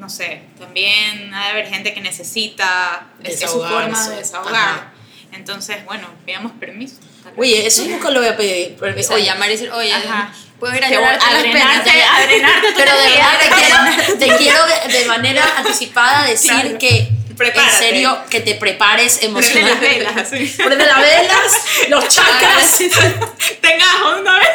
[0.00, 4.55] no sé, también ha de haber gente que necesita, es su forma de desahogar.
[4.55, 4.90] Ajá.
[5.35, 6.97] Entonces, bueno, pidamos permiso.
[7.37, 8.77] Oye, eso nunca lo voy a pedir.
[8.79, 10.33] pero- O llamar y decir, oye, Ajá.
[10.61, 14.59] puedo ir a llorar a drenarte, a drenarte Pero de verdad te quiero, te quiero
[15.01, 16.79] de, manera anticipada decir Claro.
[16.79, 17.73] que Prepárate.
[17.73, 19.99] en serio que te prepares Prende las emocionalmente.
[19.99, 20.55] velas, sí.
[20.57, 21.53] Prende las velas,
[21.88, 22.79] los chakras.
[23.61, 23.87] Tenga
[24.20, 24.49] una vez.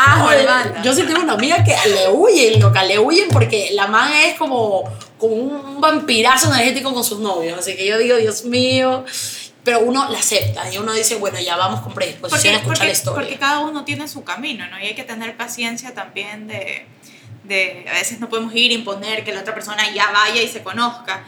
[0.00, 0.82] Ah, Oye, banda.
[0.82, 4.36] Yo sí tengo una amiga que le huyen, loca, le huyen porque la man es
[4.36, 4.82] como,
[5.18, 7.58] como un vampirazo energético con sus novios.
[7.58, 9.04] Así que yo digo, Dios mío.
[9.64, 12.76] Pero uno la acepta y uno dice, bueno, ya vamos con predisposición Porque, a escuchar
[12.76, 13.14] porque- la historia.
[13.22, 14.78] porque cada uno tiene su camino, ¿no?
[14.80, 16.86] Y hay que tener paciencia también de,
[17.44, 20.48] de, a veces no podemos ir a imponer que la otra persona ya vaya y
[20.48, 21.24] se conozca,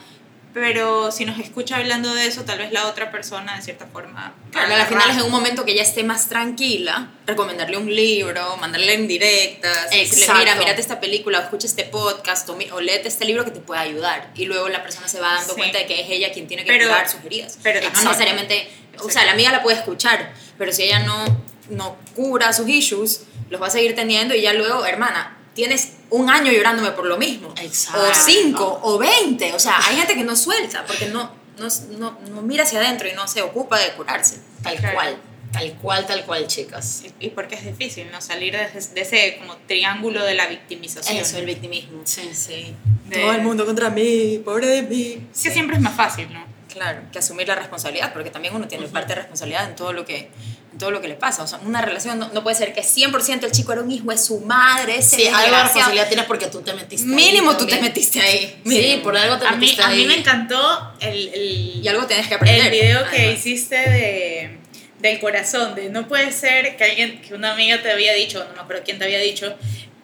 [0.52, 4.34] pero si nos escucha hablando de eso, tal vez la otra persona de cierta forma...
[4.50, 8.56] Claro, al final es en un momento que ella esté más tranquila, recomendarle un libro,
[8.56, 13.06] mandarle en directas, decirle, mira, mírate esta película, o escucha este podcast, o, o léete
[13.08, 14.30] este libro que te puede ayudar.
[14.34, 15.60] Y luego la persona se va dando Sí.
[15.60, 17.58] cuenta de que es ella quien tiene que Pero- curar sus heridas.
[17.62, 21.24] pero- no necesariamente, o sea, la amiga la puede escuchar, pero si ella no,
[21.70, 26.30] no cura sus issues, los va a seguir teniendo y ya luego, hermana, tienes un
[26.30, 27.52] año llorándome por lo mismo.
[27.60, 28.02] Exacto.
[28.02, 29.52] O cinco, o veinte.
[29.52, 33.08] O sea, hay gente que no suelta porque no, no, no, no mira hacia adentro
[33.08, 34.40] y no se ocupa de curarse.
[34.62, 34.94] Tal Claro.
[34.94, 35.16] cual,
[35.52, 37.02] tal cual, tal cual, chicas.
[37.20, 38.20] Y, y porque es difícil, ¿no?
[38.20, 41.16] Salir de, ese- de ese como triángulo de la victimización.
[41.16, 42.02] Eso, el victimismo.
[42.04, 42.74] Sí, sí.
[43.08, 45.26] De- Todo el mundo contra mí, pobre de mí.
[45.34, 46.44] Es que siempre es más fácil, ¿no?
[46.72, 50.04] Claro, que asumir la responsabilidad, porque también uno tiene parte de responsabilidad en todo lo
[50.04, 50.30] que,
[50.78, 51.42] todo lo que le pasa.
[51.42, 54.10] O sea, una relación no, no puede ser que 100% el chico era un hijo
[54.10, 57.56] de su madre, ese Sí, algo de responsabilidad tienes porque tú te metiste ahí Mínimo
[57.56, 58.60] tú te metiste ahí.
[58.64, 59.02] Sí, Mínimo.
[59.02, 59.98] por algo te A mí, metiste a ahí.
[59.98, 62.66] mí me encantó el, el, Y algo tienes que aprender.
[62.66, 63.38] el video que además.
[63.38, 64.58] hiciste de,
[65.00, 68.54] del corazón, de no puede ser que alguien, que una amiga te había dicho, no
[68.54, 69.54] me acuerdo quién te había dicho,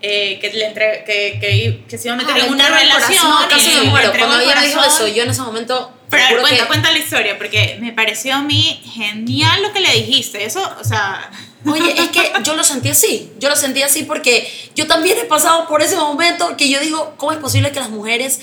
[0.02, 3.18] eh, que, le entre, que, que, que se iba a meter Ah, en una relación.
[3.22, 4.10] corazón, No, casi y me muero.
[4.16, 5.92] Cuando el ella me dijo eso, yo en ese momento.
[6.10, 9.62] Pero a ver, juro cuenta, que- cuenta la historia, porque me pareció a mí genial
[9.62, 10.44] lo que le dijiste.
[10.44, 11.30] Eso, o sea,
[11.66, 13.32] Oye, es que yo lo sentí así.
[13.40, 17.14] Yo lo sentí así porque yo también he pasado por ese momento que yo digo,
[17.16, 18.38] ¿cómo es posible que las mujeres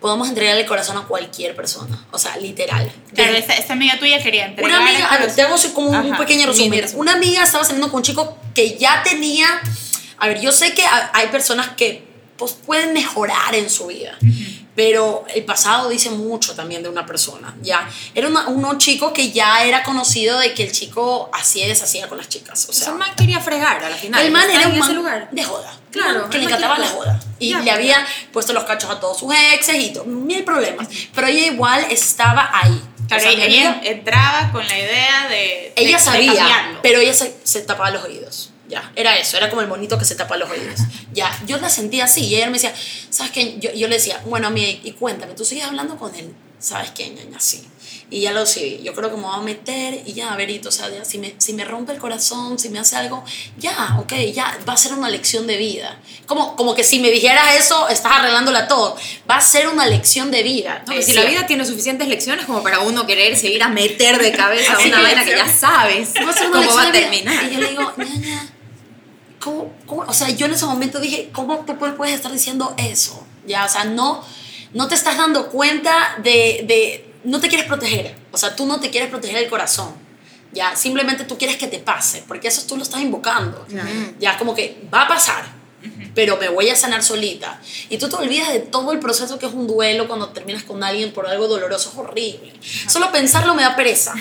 [0.00, 2.06] podemos entregar el corazón a cualquier persona.
[2.12, 2.88] O sea, literal.
[3.16, 4.70] Pero De- esta, esta amiga tuya quería entregar.
[4.80, 6.18] una amiga, a ver, te hago como un Ajá.
[6.18, 6.84] pequeño resumen.
[6.94, 9.48] Una amiga estaba saliendo con un chico que ya tenía.
[10.18, 14.16] A ver, yo sé que ha- hay personas que pues, pueden mejorar en su vida,
[14.78, 17.52] pero el pasado dice mucho también de una persona.
[17.62, 21.68] Ya era una- un chico que ya era conocido de que el chico hacía y
[21.68, 22.64] deshacía con las chicas.
[22.68, 24.24] O O sea, el man quería fregar a la final.
[24.24, 25.28] el man era un ese man lugar.
[25.32, 25.74] de joda.
[25.90, 27.18] Claro, que le encantaba la joda.
[27.40, 30.86] Y Ya, le había puesto los cachos a todos sus exes y todo, mil problemas.
[31.12, 32.80] Pero ella igual estaba ahí.
[33.08, 35.34] Claro, O sea, ella entraba con la idea de.
[35.34, 36.78] de- ella de sabía, cambiarlo.
[36.84, 38.50] pero ella se, se tapaba los oídos.
[38.68, 40.80] Ya, era eso, era como el monito que se tapa los oídos.
[41.12, 42.74] Ya, yo la sentía así y ella me decía,
[43.08, 43.58] ¿sabes qué?
[43.58, 46.34] Yo, yo le decía, bueno, a mí, y cuéntame, ¿tú sigues hablando con él?
[46.58, 47.38] ¿Sabes qué, ñaña?
[47.38, 47.66] Sí.
[48.10, 50.72] Y ya lo sí, yo creo que me voy a meter y ya, verito, o
[50.72, 53.22] sea, ya, si, me, si me rompe el corazón, si me hace algo,
[53.58, 56.00] ya, ok, ya, va a ser una lección de vida.
[56.26, 58.96] Como, como que si me dijeras eso, estás arreglándola todo.
[59.30, 60.82] Va a ser una lección de vida.
[60.86, 64.18] No, pues si la vida tiene suficientes lecciones como para uno querer seguir a meter
[64.18, 67.44] de cabeza una vaina que ya sabes va a ser una cómo va a terminar.
[67.44, 68.48] Y yo le digo, ñaña,
[69.40, 70.02] ¿cómo, cómo?
[70.02, 73.24] O sea, yo en ese momento dije, ¿cómo tú puedes estar diciendo eso?
[73.46, 74.22] Ya, o sea, no,
[74.72, 78.16] no te estás dando cuenta de, de, no te quieres proteger.
[78.32, 80.08] O sea, tú no te quieres proteger el corazón.
[80.52, 83.66] Ya, simplemente tú quieres que te pase, porque eso tú lo estás invocando.
[84.18, 85.44] Ya, como que va a pasar,
[86.14, 87.60] pero me voy a sanar solita.
[87.90, 90.82] Y tú te olvidas de todo el proceso que es un duelo cuando terminas con
[90.82, 92.54] alguien por algo doloroso, es horrible.
[92.88, 94.14] Solo pensarlo me da pereza.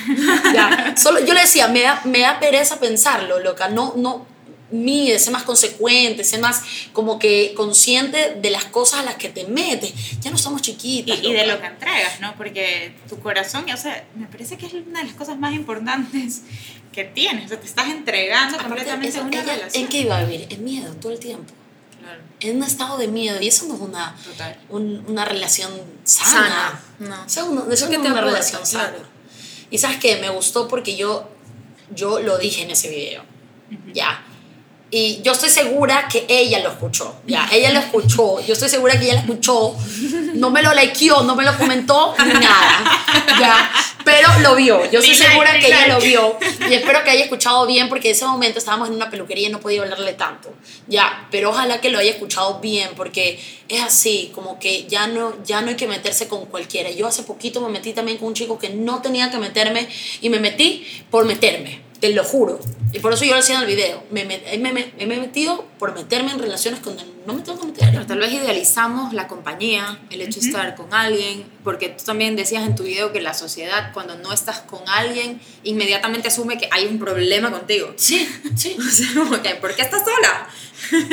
[0.53, 3.69] Ya, solo, yo le decía, me da, me da pereza pensarlo, loca.
[3.69, 4.25] No, no,
[4.71, 6.62] mide, sé más consecuente, sé más
[6.93, 9.93] como que consciente de las cosas a las que te metes.
[10.21, 11.19] Ya no somos Y, chiquitas.
[11.23, 11.53] y de loca.
[11.56, 12.36] lo que entregas, ¿no?
[12.36, 16.41] Porque tu corazón, o sea, me parece que es una de las cosas más importantes
[16.91, 17.45] que tienes.
[17.45, 19.84] O sea, te estás entregando Aparte, completamente a una ella, relación.
[19.84, 20.47] ¿En qué iba a vivir?
[20.49, 21.53] En miedo todo el tiempo.
[22.01, 23.41] Claro, En un estado de miedo.
[23.41, 24.58] Y eso no es una, total.
[24.69, 25.71] un- una relación
[26.03, 26.32] sana.
[26.32, 27.23] Sana, no.
[27.25, 28.89] O sea, uno- eso no es una aporta, relación sana.
[28.89, 29.03] claro.
[29.69, 31.30] Y sabes qué, me gustó porque yo,
[31.93, 33.23] yo lo dije en ese video.
[33.93, 34.23] Ya.
[34.89, 37.13] Y yo estoy segura que ella lo escuchó.
[37.28, 38.39] Ya, ella lo escuchó.
[38.39, 39.76] Yo estoy segura que ella lo escuchó.
[40.34, 43.04] No me lo likeó, no me lo comentó, ni nada.
[43.39, 43.71] Ya.
[44.06, 44.89] Pero lo vio.
[44.89, 46.38] Yo estoy segura que ella lo vio.
[46.69, 49.52] Y espero que haya escuchado bien porque en ese momento estábamos en una peluquería y
[49.52, 50.54] no podía hablarle tanto.
[50.88, 51.28] Ya.
[51.32, 55.60] Pero ojalá que lo haya escuchado bien porque es así, como que ya no, ya
[55.60, 56.89] no hay que meterse con cualquiera.
[56.91, 59.89] Yo hace poquito me metí también con un chico que no tenía que meterme
[60.21, 61.82] y me metí por meterme.
[62.00, 62.60] Te lo juro.
[62.97, 64.03] Y por eso yo lo decía en el video.
[64.10, 64.39] Me- me
[65.15, 67.90] he metido por meterme en relaciones donde no me tengo que meter.
[67.92, 72.36] Pero tal vez idealizamos la compañía, el hecho de estar con alguien, porque tú también
[72.36, 76.68] decías en tu video que la sociedad cuando no estás con alguien inmediatamente asume que
[76.72, 77.94] hay un problema contigo.
[77.98, 78.76] Sí, sí.
[79.18, 80.48] O sea, ¿por qué estás sola?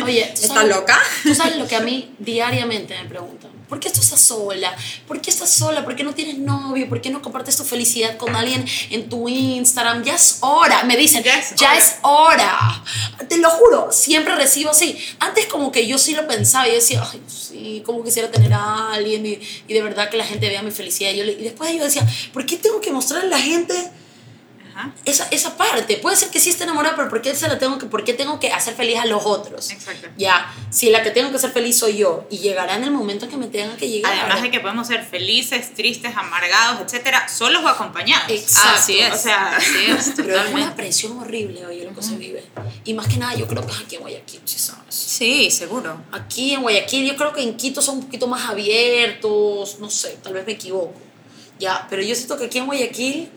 [0.05, 0.99] Oye, ¿tú ¿Estás sabes- loca?
[1.23, 3.51] Tú sabes lo que a mí diariamente me preguntan.
[3.69, 4.77] ¿Por qué tú estás sola?
[5.09, 5.83] ¿Por qué estás sola?
[5.85, 6.87] ¿Por qué no tienes novio?
[6.89, 10.05] ¿Por qué no compartes tu felicidad con alguien en tu Instagram?
[10.05, 10.85] Ya es hora.
[10.85, 11.79] Me dicen, Ya es ya hora".
[11.79, 12.85] es hora.
[13.27, 14.97] Te lo juro, siempre recibo así.
[15.19, 18.93] Antes como que yo sí lo pensaba yo decía, ay, sí, como quisiera tener a
[18.93, 21.11] alguien y, de verdad que la gente vea mi felicidad.
[21.13, 23.75] Y, después yo decía, ¿por qué tengo que mostrarle a la gente
[24.75, 24.93] Ajá.
[25.05, 25.97] esa, esa parte?
[25.99, 28.15] Puede ser que sí esté enamorada, pero ¿por qué, se la tengo que, ¿por qué
[28.15, 29.71] tengo que hacer feliz a los otros?
[29.71, 30.09] Exacto.
[30.17, 33.27] Ya, si la que tengo que ser feliz soy yo y llegará en el momento
[33.27, 34.13] en que me tenga que llegar.
[34.13, 38.31] Además de que podemos ser felices, tristes, amargados, etcétera, solos o acompañados.
[38.31, 38.71] Exacto.
[38.79, 39.15] Así es.
[39.15, 42.45] O sea, así es, Pero es una presión horrible, oye, lo que se vive.
[42.85, 44.95] Y más que nada, yo creo que es aquí en Guayaquil, si sabes.
[44.95, 46.01] Sí, seguro.
[46.13, 50.19] Aquí en Guayaquil, yo creo que en Quito son un poquito más abiertos, no sé,
[50.23, 50.95] tal vez me equivoco.
[51.59, 53.31] Ya, pero yo siento que aquí en Guayaquil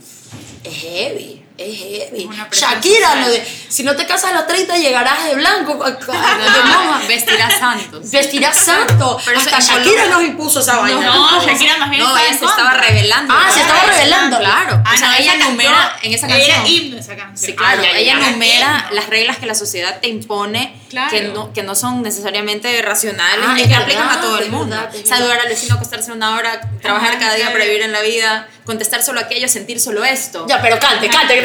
[0.64, 2.30] es heavy, es heavy.
[2.52, 5.78] Shakira, lo de, si no te casas a los 30 llegarás de blanco.
[7.08, 8.12] vestirás santos.
[8.12, 9.20] Vestirás santo.
[9.26, 11.02] Pero Hasta Shakira Colombia- nos impuso esa vaina.
[11.02, 13.34] No, Shakira más bien No, estaba ella en se estaba revelando.
[13.36, 14.38] Ah, se estaba revelando.
[14.40, 14.82] Claro.
[14.86, 16.68] Ah, o sea, no, ella esa enumera canción- en esa Ella canción.
[16.68, 17.38] himno esa canción.
[17.50, 17.82] Sí, claro.
[17.82, 21.10] Ah, ya, ya, ella enumera las reglas que la sociedad te impone Claro.
[21.12, 24.50] que, no, que no son necesariamente racionales Ah, es que verdad, aplican a todo el
[24.50, 24.76] mundo.
[24.76, 28.48] verdad, Saludar al vecino, acostarse una hora, trabajar cada día para vivir en la vida,
[28.66, 30.46] contestar solo aquello, sentir solo esto.
[30.48, 31.42] Ya, pero cante, cante.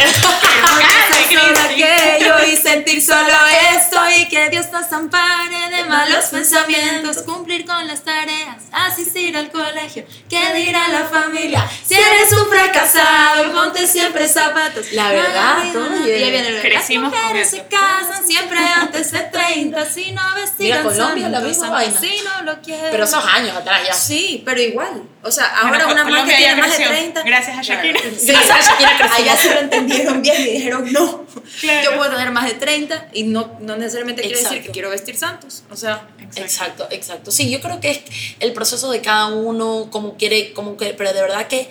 [1.64, 3.32] Aquello y sentir solo
[3.74, 9.50] esto y que Dios nos ampare de malos pensamientos, cumplir con las tareas, asistir al
[9.50, 11.68] colegio, ¿qué dirá la familia?
[11.84, 14.92] Si eres un fracasado, ponte siempre zapatos.
[14.92, 19.86] La verdad, todo y ahí viene Crecimos Las mujeres se casan siempre antes de 30,
[19.86, 21.98] si no vestigan Colombia, la misma vaina.
[21.98, 22.90] Si no lo quieren.
[22.90, 23.94] Pero esos años atrás ya.
[23.94, 25.02] Sí, pero igual.
[25.24, 26.92] O sea, ahora Bueno, una más que tiene más de creció.
[26.92, 27.22] 30.
[27.22, 28.00] Gracias a Shakira.
[28.00, 29.16] Sí, Gracias a Shakira creció.
[29.16, 31.24] Allá sí lo entendieron bien y dijeron no.
[31.61, 31.90] Claro.
[31.90, 34.66] Yo puedo tener más de 30 y no, no necesariamente quiere decir Exacto.
[34.66, 35.62] que quiero vestir santos.
[35.70, 37.30] O sea, Exacto, exacto.
[37.30, 38.00] Sí, yo creo que es
[38.40, 41.70] el proceso de cada uno, como quiere, como que, pero de verdad que,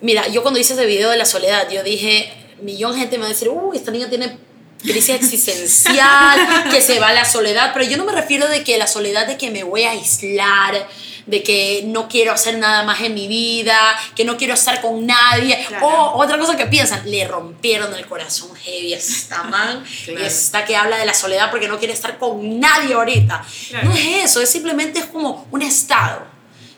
[0.00, 3.22] mira, yo cuando hice ese video de la soledad, yo dije, millón de gente me
[3.22, 4.36] va a decir, uy, esta niña tiene
[4.82, 8.76] crisis existencial, que se va a la soledad, pero yo no me refiero de que
[8.78, 10.88] la soledad de que me voy a aislar,
[11.30, 13.76] de que no quiero hacer nada más en mi vida,
[14.16, 15.86] que no quiero estar con nadie, Claro.
[15.86, 20.20] o otra cosa que piensan, le rompieron el corazón heavy a esta man, Claro.
[20.20, 23.44] y está que habla de la soledad porque no quiere estar con nadie ahorita.
[23.68, 23.88] Claro.
[23.88, 26.28] No es eso, es simplemente es como un estado.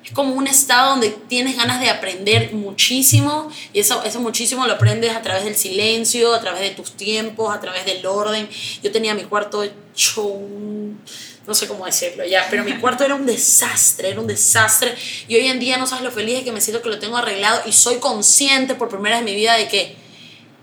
[0.04, 4.74] Es como un estado donde tienes ganas de aprender muchísimo y eso, eso muchísimo lo
[4.74, 8.48] aprendes a través del silencio, a través de tus tiempos, a través del orden.
[8.82, 11.00] Yo tenía mi cuarto hecho un-
[11.46, 14.94] no sé cómo decirlo ya, pero mi cuarto era un desastre, era un desastre.
[15.26, 17.62] Y hoy en día no sabes lo feliz que me siento que lo tengo arreglado
[17.66, 19.96] y soy consciente por primera vez en mi vida de que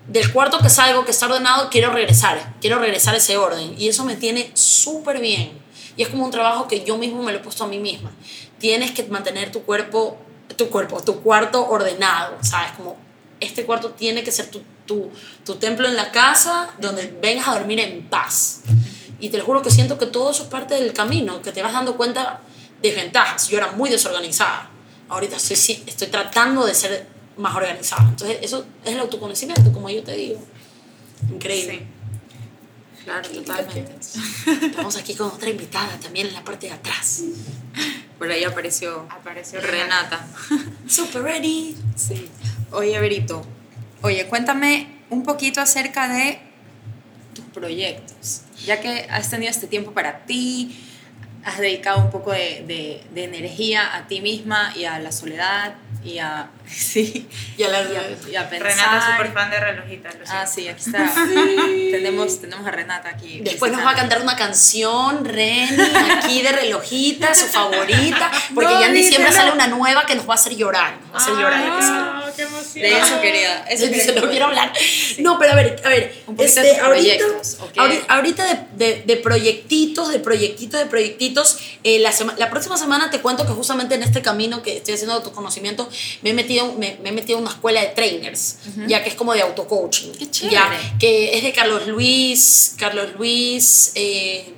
[0.08, 3.76] del cuarto que salgo, que está ordenado, quiero regresar, quiero regresar a ese orden.
[3.78, 5.52] Y eso me tiene súper bien.
[5.98, 8.12] Y es como un trabajo que yo mismo me lo he puesto a mí misma.
[8.58, 10.18] Tienes que mantener tu cuerpo,
[10.56, 12.72] tu cuerpo, tu cuarto ordenado, ¿sabes?
[12.78, 12.98] Como
[13.40, 15.12] este cuarto tiene que ser tu, tu,
[15.46, 18.62] tu templo en la casa donde vengas a dormir en paz.
[19.20, 21.62] Y te lo juro que siento que todo eso es parte del camino, que te
[21.62, 22.42] vas dando cuenta
[22.82, 23.48] de ventajas.
[23.50, 24.70] Yo era muy desorganizada.
[25.10, 28.04] Ahorita estoy, sí- estoy tratando de ser más organizada.
[28.10, 30.40] Entonces, eso es el autoconocimiento, como yo te digo.
[31.34, 31.80] Increíble.
[32.98, 33.04] Sí.
[33.04, 33.96] claro, totalmente.
[34.68, 37.22] Estamos aquí con otra invitada también en la parte de atrás.
[38.18, 40.26] Por ahí apareció Apareció Renata.
[40.88, 41.76] Super ready.
[41.96, 42.30] Sí.
[42.72, 43.42] Oye, Berito,
[44.02, 46.40] oye, cuéntame un poquito acerca de
[47.34, 48.42] tus proyectos.
[48.66, 50.78] Ya que has tenido este tiempo para ti,
[51.46, 55.76] has dedicado un poco de, de- de energía a ti misma y a la soledad
[56.04, 58.68] y a, sí, Ya la y a, y a pensar.
[58.72, 60.16] Renata es súper fan de relojitas.
[60.16, 61.10] lo Ah, sí, aquí está.
[61.92, 63.40] tenemos, tenemos a Renata aquí.
[63.42, 65.78] Después nos va a cantar una canción, Reni,
[66.18, 69.50] aquí de relojita, su favorita, porque No, ya en diciembre díselo.
[69.50, 70.98] sale una nueva que nos va a hacer llorar.
[71.02, 72.19] Nos va a hacer llorar.
[72.40, 72.84] Qué emoción.
[72.84, 73.64] De eso quería.
[73.70, 74.74] Eso quería no quiero hablar.
[75.20, 76.14] No, pero a ver, a ver.
[76.38, 77.74] Este, ahorita, proyectos, ¿ok?
[77.76, 78.46] ahori- ahorita
[78.78, 81.58] de, de, de proyectitos, de proyectitos, de proyectitos.
[81.84, 84.94] eh, la, sema- la próxima semana te cuento que justamente en este camino que estoy
[84.94, 85.90] haciendo de autoconocimiento,
[86.22, 89.16] me he metido, me, me he metido en una escuela de trainers, ya que es
[89.16, 90.14] como de autocoaching.
[90.14, 90.54] Qué chévere.
[90.56, 93.92] Ya, que es de Carlos Luis, Carlos Luis.
[93.96, 94.54] eh,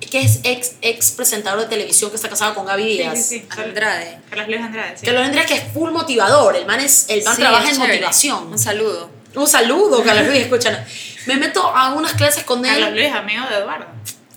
[0.00, 3.18] que es ex, ex presentador de televisión que está casado con Gaby Sí, Díaz.
[3.18, 3.60] sí, sí.
[3.60, 4.18] Andrade.
[4.30, 5.06] Carlos Luis Andrade, sí.
[5.06, 7.76] Carlos Andrés que es full motivador, el man, es, el man Sí, trabaja es en
[7.76, 7.94] chévere.
[7.94, 8.46] motivación.
[8.52, 9.10] Un saludo.
[9.34, 10.80] Un saludo, Carlos Luis, escúchanos.
[11.26, 12.94] Me meto a unas clases con Carlos él.
[12.94, 13.86] Luis, amigo de Eduardo.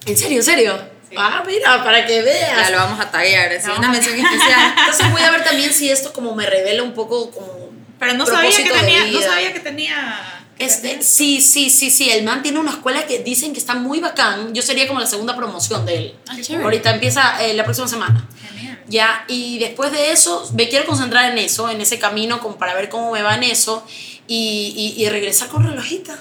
[0.06, 0.78] ¿En serio, en serio?
[1.10, 1.16] Sí.
[1.18, 2.72] Ah, mira, para que Ya veas.
[2.72, 3.78] lo vamos a taguear, así, No.
[3.78, 4.74] una mención especial.
[4.80, 7.70] Entonces voy a ver también si esto como me revela un poco como
[8.00, 10.41] Pero no sabía que tenía, no sabía que tenía.
[10.62, 12.10] Este, sí, sí, sí, sí.
[12.10, 14.54] El man tiene una escuela que dicen que está muy bacán.
[14.54, 16.16] Yo sería como la segunda promoción de él.
[16.28, 16.36] Ah.
[16.64, 18.28] Ahorita empieza eh, la próxima semana.
[18.54, 18.80] Genial.
[18.88, 22.74] Ya, y después de eso, me quiero concentrar en eso, en ese camino, como para
[22.74, 23.86] ver cómo me va en eso
[24.28, 26.18] y, y, y regresar con relojita.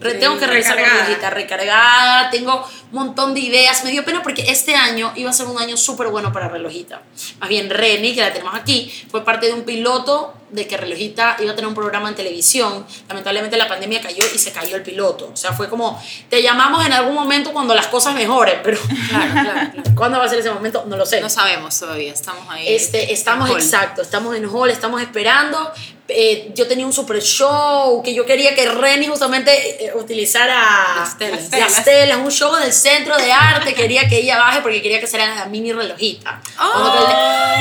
[0.00, 1.04] Re- tengo que regresar con Recargada.
[1.06, 3.84] relojita recargada, tengo un montón de ideas.
[3.84, 7.00] Me dio pena porque este año iba a ser un año súper bueno para relojita.
[7.40, 11.36] Más bien, Reni, que la tenemos aquí, fue parte de un piloto de que relojita
[11.40, 12.86] iba a tener un programa en televisión.
[13.08, 15.30] Lamentablemente la pandemia cayó y se cayó el piloto.
[15.32, 19.32] O sea, fue como, te llamamos en algún momento cuando las cosas mejoren, pero Claro,
[19.32, 19.90] claro, claro.
[19.94, 20.84] ¿cuándo va a ser ese momento?
[20.86, 21.20] No lo sé.
[21.20, 22.64] No sabemos todavía, estamos ahí.
[22.68, 25.72] Este, estamos, exacto, estamos en hall, estamos esperando.
[26.10, 30.56] Eh, yo tenía un super show que yo quería que Reni justamente eh, utilizara
[31.00, 31.40] Las telas.
[31.42, 31.84] las Las telas.
[31.84, 33.74] telas, un show del centro de arte.
[33.74, 36.40] quería que ella baje porque quería que sea la mini relojita.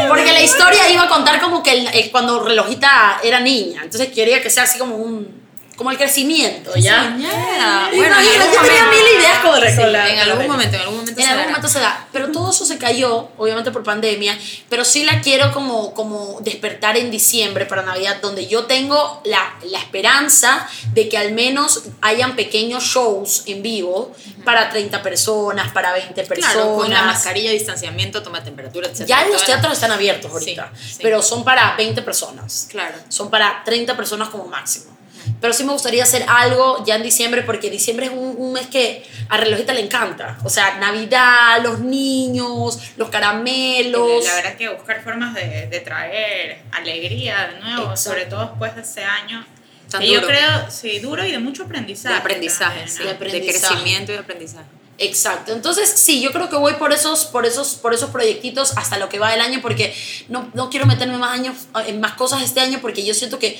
[0.01, 3.81] El- porque la historia iba a contar como que el- eh, cuando relojita era niña.
[3.83, 5.36] Entonces quería que sea así como un.
[5.77, 7.03] Como el crecimiento, ¿ya?
[7.03, 7.89] Soñada.
[7.95, 11.21] Bueno, en yo tenía mil ideas con Sí, la- en algún momento, en algún momento
[11.21, 11.49] En se algún dará.
[11.51, 14.37] momento se da, pero todo eso se cayó, obviamente por pandemia,
[14.69, 19.53] pero sí la quiero como, como despertar en diciembre para Navidad, donde yo tengo la,
[19.65, 25.93] la esperanza de que al menos hayan pequeños shows en vivo para 30 personas, para
[25.93, 26.53] 20 personas.
[26.55, 29.05] Claro, con la mascarilla, distanciamiento, toma temperatura, etc.
[29.05, 30.99] Ya los teatros están abiertos ahorita, Sí, sí.
[31.03, 32.67] pero son para 20 personas.
[32.71, 32.95] Claro.
[33.09, 34.96] Son para 30 personas como máximo.
[35.39, 38.67] Pero sí me gustaría hacer algo ya en diciembre, porque diciembre es un, un mes
[38.67, 40.37] que a Relojita le encanta.
[40.43, 44.23] O sea, Navidad, los niños, los caramelos.
[44.25, 47.97] La verdad es que buscar formas de, de traer alegría de nuevo, Exacto.
[47.97, 49.45] sobre todo después de ese año.
[49.89, 50.27] Tan que yo duro.
[50.27, 52.13] creo, sí, duro y de mucho aprendizaje.
[52.13, 53.03] De aprendizaje, también, sí, ¿no?
[53.03, 53.59] De de aprendizaje.
[53.59, 54.65] crecimiento y de aprendizaje.
[54.97, 55.53] Exacto.
[55.53, 59.09] Entonces, sí, yo creo que voy por esos, por esos, por esos proyectitos hasta lo
[59.09, 59.95] que va del año, porque
[60.27, 61.55] no, no quiero meterme más años,
[61.85, 63.57] en más cosas este año, porque yo siento que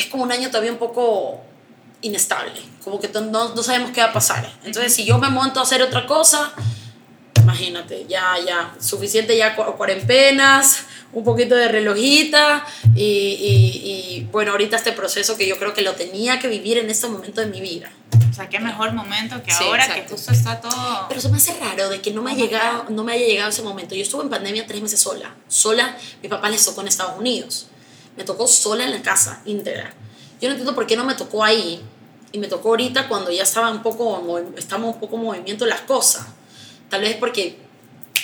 [0.00, 1.40] es como un año todavía un poco
[2.02, 4.50] inestable, como que no, no sabemos qué va a pasar.
[4.64, 6.52] Entonces, si yo me monto a hacer otra cosa,
[7.36, 14.52] imagínate, ya, ya, suficiente ya cu- cuarentenas, un poquito de relojita y, y, y, bueno,
[14.52, 17.46] ahorita este proceso que yo creo que lo tenía que vivir en este momento de
[17.46, 17.90] mi vida.
[18.30, 20.14] O sea, qué mejor momento que Sí, ahora que exacto.
[20.14, 21.06] justo está todo.
[21.08, 23.50] Pero se me hace raro de que no me, ha llegado, no me haya llegado
[23.50, 23.94] ese momento.
[23.96, 25.34] Yo estuve en pandemia tres meses sola.
[25.48, 27.66] Sola, mi papá les tocó en Estados Unidos.
[28.18, 29.94] Me tocó sola en la casa, íntegra.
[30.40, 31.80] Yo no entiendo por qué no me tocó ahí.
[32.32, 35.80] Y me tocó ahorita cuando ya estaba un poco, estamos un poco en movimiento las
[35.82, 36.26] cosas.
[36.90, 37.58] Tal vez porque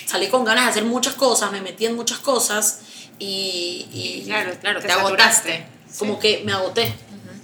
[0.06, 2.80] salí con ganas de hacer muchas cosas, me metí en muchas cosas
[3.18, 5.66] y, y Claro, claro, Te te, agotaste.
[5.98, 6.92] como que me agoté.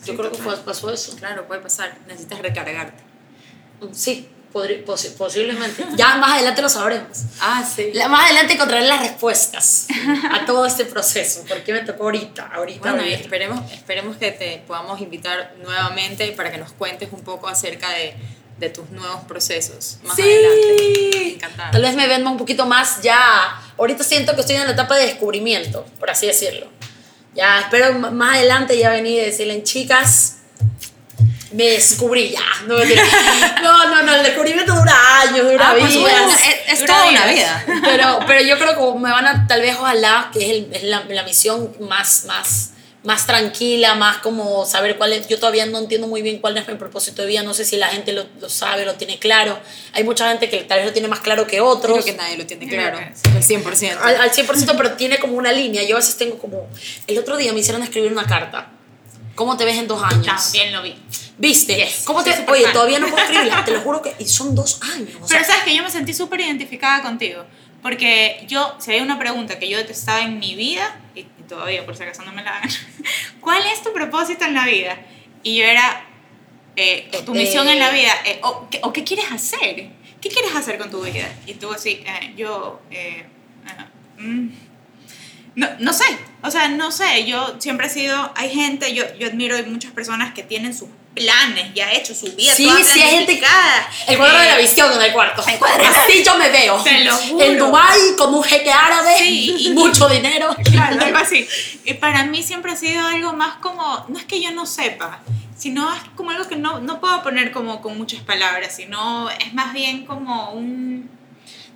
[0.04, 0.60] Yo Sí, creo que total.
[0.64, 1.14] pasó eso.
[1.16, 1.96] Claro, puede pasar.
[2.08, 3.02] Necesitas recargarte.
[3.92, 5.84] Sí, podri- posi- posiblemente.
[5.96, 7.18] Ya más adelante lo sabremos.
[7.40, 7.90] Ah, sí.
[7.94, 9.86] La- más adelante encontraré las respuestas
[10.30, 11.44] a todo este proceso.
[11.46, 12.50] ¿Por qué me tocó ahorita?
[12.54, 12.80] Ahorita.
[12.80, 13.20] Bueno, ahorita.
[13.20, 18.14] esperemos, esperemos que te podamos invitar nuevamente para que nos cuentes un poco acerca de,
[18.58, 20.22] de tus nuevos procesos más Sí.
[20.22, 21.28] adelante.
[21.34, 21.70] Encantada.
[21.70, 23.60] Tal vez me venda un poquito más ya.
[23.78, 26.68] Ahorita siento que estoy en la etapa de descubrimiento, por así decirlo.
[27.34, 30.38] Ya espero más adelante ya venir y decirle, chicas,
[31.52, 32.40] me descubrí ya.
[33.62, 35.92] No, no, no, el descubrimiento dura años, dura Ah, por vidas.
[35.92, 37.66] supuesto, es, es Dura toda una vidas.
[37.66, 37.80] vida.
[37.84, 40.82] pero, pero yo creo que me van a, tal vez, ojalá, que es, el- es
[40.84, 42.70] la, la misión más, más,
[43.02, 45.26] más tranquila, más como saber cuál es.
[45.28, 47.76] Yo todavía no entiendo muy bien cuál es mi propósito de vida, no sé si
[47.76, 49.58] la gente lo, lo sabe, lo tiene claro.
[49.92, 51.92] Hay mucha gente que tal vez lo tiene más claro que otros.
[51.92, 52.98] Creo que nadie lo tiene claro.
[52.98, 53.98] El 100%.
[54.00, 55.82] Al, al 100%, pero tiene como una línea.
[55.84, 56.68] Yo a veces tengo como.
[57.06, 58.70] El otro día me hicieron escribir una carta.
[59.34, 60.26] ¿Cómo te ves en dos años?
[60.26, 60.94] También lo vi.
[61.38, 61.74] ¿Viste?
[61.76, 62.72] Yes, ¿Cómo te Oye, fan.
[62.74, 63.64] todavía no puedo escribirla.
[63.64, 65.10] Te lo juro que son dos años.
[65.20, 67.44] o sea, Pero sabes que yo me sentí súper identificada contigo.
[67.82, 71.86] Porque yo, si hay una pregunta que yo detestaba en mi vida, y, y todavía
[71.86, 72.68] por si acaso no me la hagan,
[73.40, 74.98] ¿cuál es tu propósito en la vida?
[75.42, 76.04] Y yo era,
[76.76, 79.88] eh, tu Eh, misión en la vida, eh, o, ¿qué- o qué quieres hacer?
[80.20, 81.26] ¿Qué quieres hacer con tu vida?
[81.46, 83.24] Y tú así, eh, yo, eh,
[83.66, 84.48] eh, mm,
[85.54, 86.04] no, no sé,
[86.42, 89.92] o sea, no sé, yo siempre he sido, hay gente, yo, yo admiro hay muchas
[89.92, 93.42] personas que tienen sus planes ya hechos, su vida Sí, toda sí, hay gente-.
[94.06, 95.44] El cuadro Eh, de la visión en el cuarto.
[95.46, 95.84] el cuadro.
[95.84, 96.80] Así yo me veo.
[96.84, 97.44] Te lo juro.
[97.44, 100.54] En Dubai con un jeque árabe Sí, y y- mucho dinero.
[100.70, 101.46] Claro, algo así.
[101.84, 105.18] Y para mí siempre ha sido algo más como, no es que yo no sepa,
[105.58, 109.52] sino es como algo que no, no puedo poner como con muchas palabras, sino es
[109.52, 111.10] más bien como un,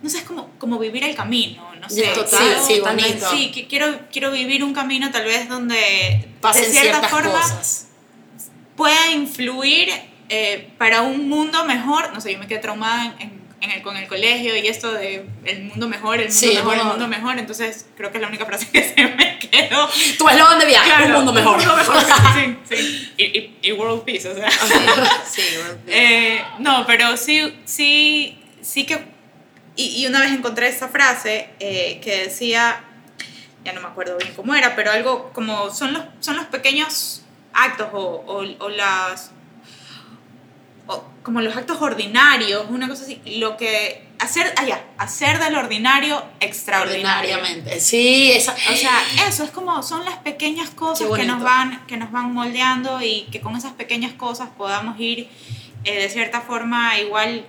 [0.05, 2.03] no sé, es como, como vivir el camino, no sé.
[2.09, 3.31] Total, Quiero- sí, bonito.
[3.31, 7.33] Sí, que quiero, quiero vivir un camino tal vez donde Pasen de cierta ciertas forma
[7.41, 7.87] cosas.
[8.77, 9.89] pueda influir
[10.29, 12.13] eh, para un mundo mejor.
[12.13, 13.33] No sé, yo me quedé traumada en,
[13.63, 16.77] en el, con el colegio y esto de el mundo mejor, el mundo Sí, mejor,
[16.77, 17.39] el mundo mejor.
[17.39, 19.89] Entonces creo que es la única frase que se me quedó.
[20.19, 21.59] Tu eslogan de viaje, Claro, un mundo mejor.
[21.59, 22.03] Un mundo mejor,
[22.35, 23.11] sí, sí.
[23.17, 24.51] Y, y, y world peace, o sea.
[24.51, 25.79] Sí, bueno.
[25.87, 29.14] Eh, no, pero sí, sí, sí que...
[29.77, 32.85] Y, y una vez encontré esta frase eh, que decía,
[33.65, 37.23] ya no me acuerdo bien cómo era, pero algo como son los, son los pequeños
[37.53, 39.33] actos o, o, o las...
[40.87, 44.05] o como los actos ordinarios, una cosa así, lo que...
[44.21, 47.35] Hacer, allá, hacer del ordinario extraordinario.
[47.35, 47.81] Ordinariamente.
[47.81, 48.55] Sí, esa.
[48.73, 52.33] O sea, eso es como son las pequeñas cosas que nos van que nos van
[52.33, 55.29] moldeando y que con esas pequeñas cosas podamos ir
[55.83, 57.45] eh, de cierta forma igual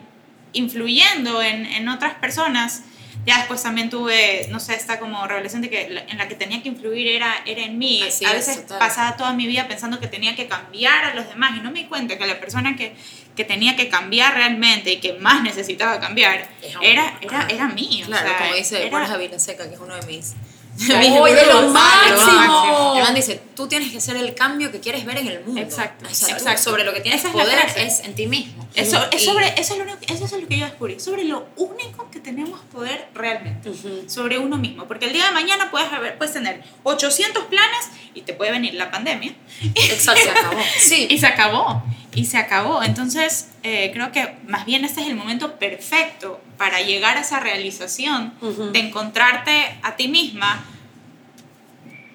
[0.56, 2.84] influyendo en, en otras personas.
[3.26, 6.36] Ya después también tuve, no sé, esta como revelación de que la- en la que
[6.36, 8.04] tenía que influir era, era en mí.
[8.04, 8.78] Así a es, veces total.
[8.80, 11.80] pasaba toda mi vida pensando que tenía que cambiar a los demás y no me
[11.80, 12.94] di cuenta que la persona que,
[13.36, 18.02] que tenía que cambiar realmente y que más necesitaba cambiar Es era, era, era mí.
[18.04, 20.34] o Claro, sea, como dice Borja Vilaseca, que es uno de mis.
[20.78, 22.96] ¡Uy, de lo máximo!
[23.08, 25.62] El dice: Tú tienes que ser el cambio que quieres ver en el mundo.
[25.62, 26.62] Exacto, O sea, tú exacto.
[26.64, 27.84] sobre lo que tienes Esa es poder frase.
[27.86, 28.68] es en ti mismo.
[28.76, 31.48] Eso, es sobre, eso, es lo único, eso es lo que yo descubrí, sobre lo
[31.56, 34.04] único que tenemos poder realmente, Ujú.
[34.08, 34.86] sobre uno mismo.
[34.86, 38.74] Porque el día de mañana puedes, haber, puedes tener 800 planes y te puede venir
[38.74, 39.34] la pandemia.
[39.76, 40.22] Exacto.
[40.22, 40.62] Se acabó.
[40.80, 41.08] Sí.
[41.10, 42.84] Y se acabó, y se acabó.
[42.84, 47.40] Entonces, eh, creo que más bien este es el momento perfecto para llegar a esa
[47.40, 48.72] realización Ujú.
[48.72, 50.64] de encontrarte a ti misma,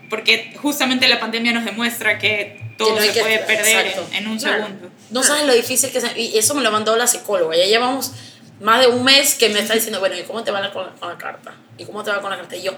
[0.08, 4.14] porque justamente la pandemia nos demuestra que todo no hay se que- puede perder en,
[4.24, 4.64] en un Claro.
[4.64, 4.90] segundo.
[5.10, 6.04] No sabes lo difícil que es.
[6.16, 7.56] Y eso me lo mandó la psicóloga.
[7.56, 8.12] Ya llevamos
[8.60, 10.86] más de un mes que me está diciendo, bueno, ¿y cómo te va la- con,
[10.86, 11.52] la, con la carta?
[11.78, 12.56] ¿Y cómo te va con la carta?
[12.56, 12.72] Y yo,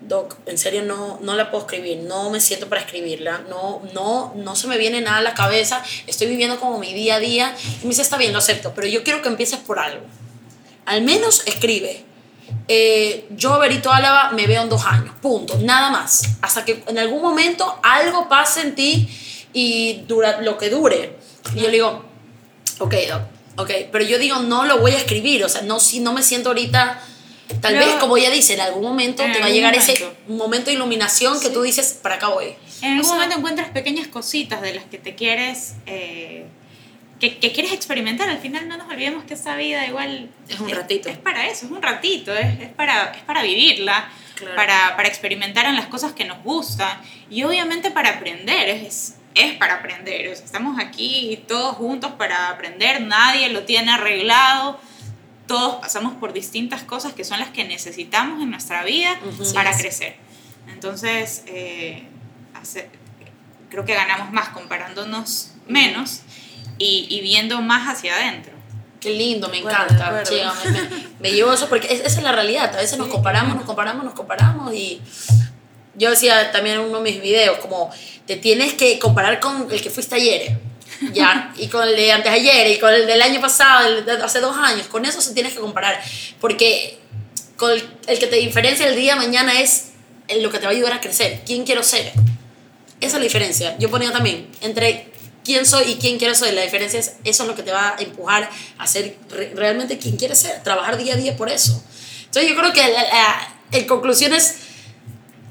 [0.00, 4.34] Doc, en serio no, no la puedo escribir, no me siento para escribirla, no, no,
[4.36, 7.54] no se me viene nada a la cabeza, estoy viviendo como mi día a día.
[7.80, 10.04] Y me dice, está bien, lo acepto, pero yo quiero que empieces por algo.
[10.86, 12.04] Al menos escribe.
[12.68, 16.22] Eh, yo, Berito Álava, me veo en dos años, punto, nada más.
[16.40, 19.08] Hasta que en algún momento algo pase en ti
[19.52, 21.16] y dura lo que dure.
[21.54, 22.04] Y yo le digo,
[22.78, 23.22] ok, doc,
[23.56, 26.22] ok, pero yo digo, no lo voy a escribir, o sea, no, si no me
[26.22, 27.00] siento ahorita,
[27.60, 30.70] tal vez, como ella dice, en algún momento En te va a llegar ese momento.
[30.70, 32.54] de iluminación que tú dices, para acá voy.
[32.80, 36.46] En algún O sea, momento encuentras pequeñas cositas de las que te quieres, eh,
[37.30, 38.28] que, que quieres experimentar.
[38.28, 41.08] Al final no nos olvidemos que esta vida igual Es un ratito.
[41.08, 44.56] Es, para eso, es un ratito, es, es para, es para vivirla, Claro.
[44.56, 47.00] para, para experimentar en las cosas que nos gustan
[47.30, 50.28] y obviamente para aprender, es, es para aprender.
[50.32, 54.80] O sea, estamos aquí todos juntos para aprender, nadie lo tiene arreglado.
[55.46, 59.52] Todos pasamos por distintas cosas que son las que necesitamos en nuestra vida Ujú.
[59.54, 59.82] para Sí, sí.
[59.84, 60.16] crecer.
[60.72, 62.02] Entonces, eh,
[62.54, 62.88] hace-
[63.70, 66.22] creo que ganamos más comparándonos menos
[66.78, 68.52] y, y viendo más hacia adentro.
[69.00, 70.22] Qué lindo, me acuerdo, encanta.
[70.22, 70.88] chica, me, me-
[71.20, 72.74] me llevo eso porque es- esa es la realidad.
[72.74, 75.00] A veces nos comparamos, nos comparamos, nos comparamos y
[75.94, 77.90] yo decía también en uno de mis videos, como
[78.26, 80.58] te tienes que comparar con el que fuiste ayer,
[81.12, 84.12] ya, y con el de antes ayer, y con el del año pasado, el de
[84.12, 86.00] hace dos años, con eso se tienes que comparar,
[86.40, 86.98] porque
[87.56, 89.90] con el, el que te diferencia el día de mañana es
[90.40, 91.42] lo que te va a ayudar a crecer.
[91.46, 92.06] ¿Quién quiero ser?
[93.00, 93.76] Esa es la diferencia.
[93.78, 95.12] Yo ponía también entre
[95.44, 96.54] quién soy y quién quiero ser.
[96.54, 99.98] La diferencia es eso es lo que te va a empujar a ser re- realmente
[99.98, 101.82] quien quieres ser, trabajar día a día por eso.
[102.24, 104.56] Entonces yo creo que la, la- en conclusión es,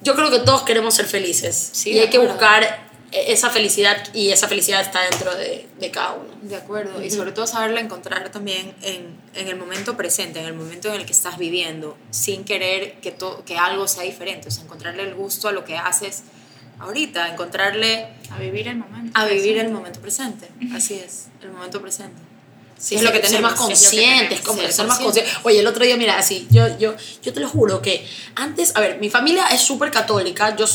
[0.01, 4.13] yo creo que todos queremos ser felices Sí, y hay que buscar e- esa felicidad
[4.13, 6.33] y esa felicidad está dentro de, de cada uno.
[6.41, 10.53] De acuerdo, y sobre todo saberla encontrar también en, en el momento presente, en el
[10.53, 14.51] momento en el que estás viviendo, sin querer que, to- que algo sea diferente, o
[14.51, 16.23] sea, encontrarle el gusto a lo que haces
[16.83, 19.11] ahorita, encontrarle A vivir el momento.
[19.19, 22.21] a vivir el momento presente, así es, el momento presente.
[22.77, 25.33] Sí, Es ser- lo que ser más es conscientes, como ser ser más conscientes.
[25.43, 28.05] Oye, el otro día, mira, así, yo, yo, yo te lo juro que
[28.35, 30.65] antes, a ver, mi familia es súper católica, yo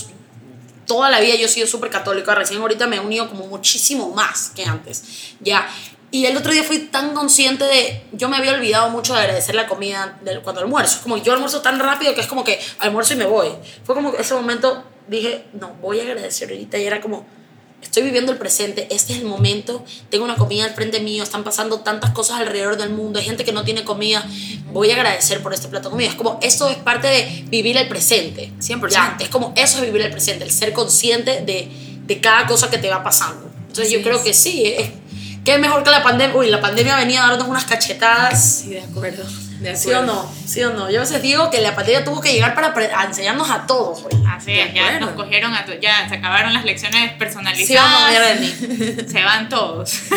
[0.86, 4.11] toda la vida yo he sido súper católica, recién ahorita me he unido como muchísimo
[4.14, 5.04] más que antes,
[5.40, 5.68] ya.
[6.11, 9.54] Y el otro día fui tan consciente de, yo me había olvidado mucho de agradecer
[9.54, 12.59] la comida del, cuando almuerzo, es como yo almuerzo tan rápido que es como que
[12.78, 13.50] almuerzo y me voy.
[13.84, 17.26] Fue como que ese momento dije, no, voy a agradecer ahorita y era como,
[17.82, 21.44] estoy viviendo el presente, este es el momento, tengo una comida al frente mío, están
[21.44, 24.26] pasando tantas cosas alrededor del mundo, hay gente que no tiene comida,
[24.72, 26.09] voy a agradecer por este plato de comida.
[26.09, 28.52] Es como, esto es parte de vivir el presente.
[28.59, 28.88] 100%.
[28.90, 31.68] Ya, es como, eso es vivir el presente, el ser consciente de,
[32.04, 33.48] de cada cosa que te va pasando.
[33.68, 34.90] Entonces yo Así creo que sí, es,
[35.44, 36.36] que es mejor que la pandemia.
[36.36, 38.62] Uy, la pandemia venía a darnos unas cachetadas.
[38.62, 39.24] Sí, de acuerdo.
[39.61, 40.32] De ¿Sí o no?
[40.46, 40.88] ¿Sí o no?
[40.90, 44.02] Yo a veces digo que la pandemia tuvo que llegar para a enseñarnos a todos,
[44.04, 44.14] güey.
[44.28, 47.18] Así es, ya nos cogieron, a to- ya se acabaron las lecciones ¿Sí o no,
[47.18, 48.38] personalizadas.
[49.11, 50.00] se van todos.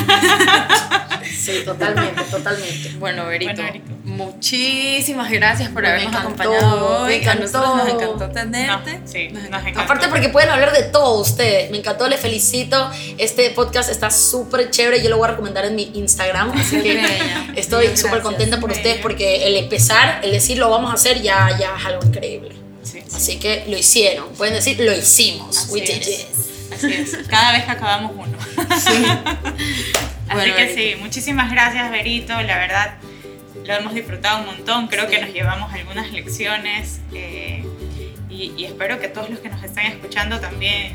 [1.41, 2.91] Sí, totalmente, totalmente.
[2.99, 3.81] Bueno, Berito, Bueno.
[4.11, 7.23] Muchísimas gracias por habernos encantó, acompañado hoy.
[7.25, 8.29] A nosotros nos encantó.
[8.29, 8.99] tenerte.
[8.99, 9.79] No, sí, Nos encantó.
[9.81, 11.71] Aparte porque pueden hablar de todo ustedes.
[11.71, 12.89] Me encantó, les felicito.
[13.17, 15.01] Este podcast está súper chévere.
[15.01, 16.51] Yo lo voy a recomendar en mi Instagram.
[16.51, 17.01] Así que
[17.55, 18.81] estoy súper contenta por Bella.
[18.81, 22.55] ustedes porque el empezar, el decir lo vamos a hacer ya, ya es algo increíble.
[22.83, 24.29] Sí, sí, Así que lo hicieron.
[24.33, 25.57] Pueden decir lo hicimos.
[25.57, 26.07] Así We did es.
[26.07, 26.73] it.
[26.73, 27.27] así es.
[27.27, 28.37] Cada vez que acabamos uno.
[28.69, 29.03] Así
[30.33, 30.75] Bueno, que Berito.
[30.81, 32.33] sí, muchísimas gracias, Berito.
[32.41, 32.93] La verdad,
[33.65, 34.87] lo hemos disfrutado un montón.
[34.87, 35.11] Creo Sí.
[35.15, 36.99] que nos llevamos algunas lecciones.
[37.13, 37.65] eh,
[38.29, 40.93] y, y espero que todos los que nos están escuchando también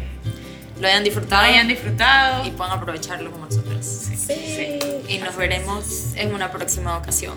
[0.80, 2.44] Lo hayan disfrutado hayan disfrutado.
[2.46, 3.84] y puedan aprovecharlo como nosotros.
[3.84, 4.78] Sí.
[5.08, 7.36] Y nos veremos en una próxima ocasión.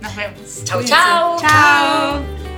[0.00, 0.64] Nos vemos.
[0.64, 1.38] Chau, chau.
[1.40, 2.49] Chao.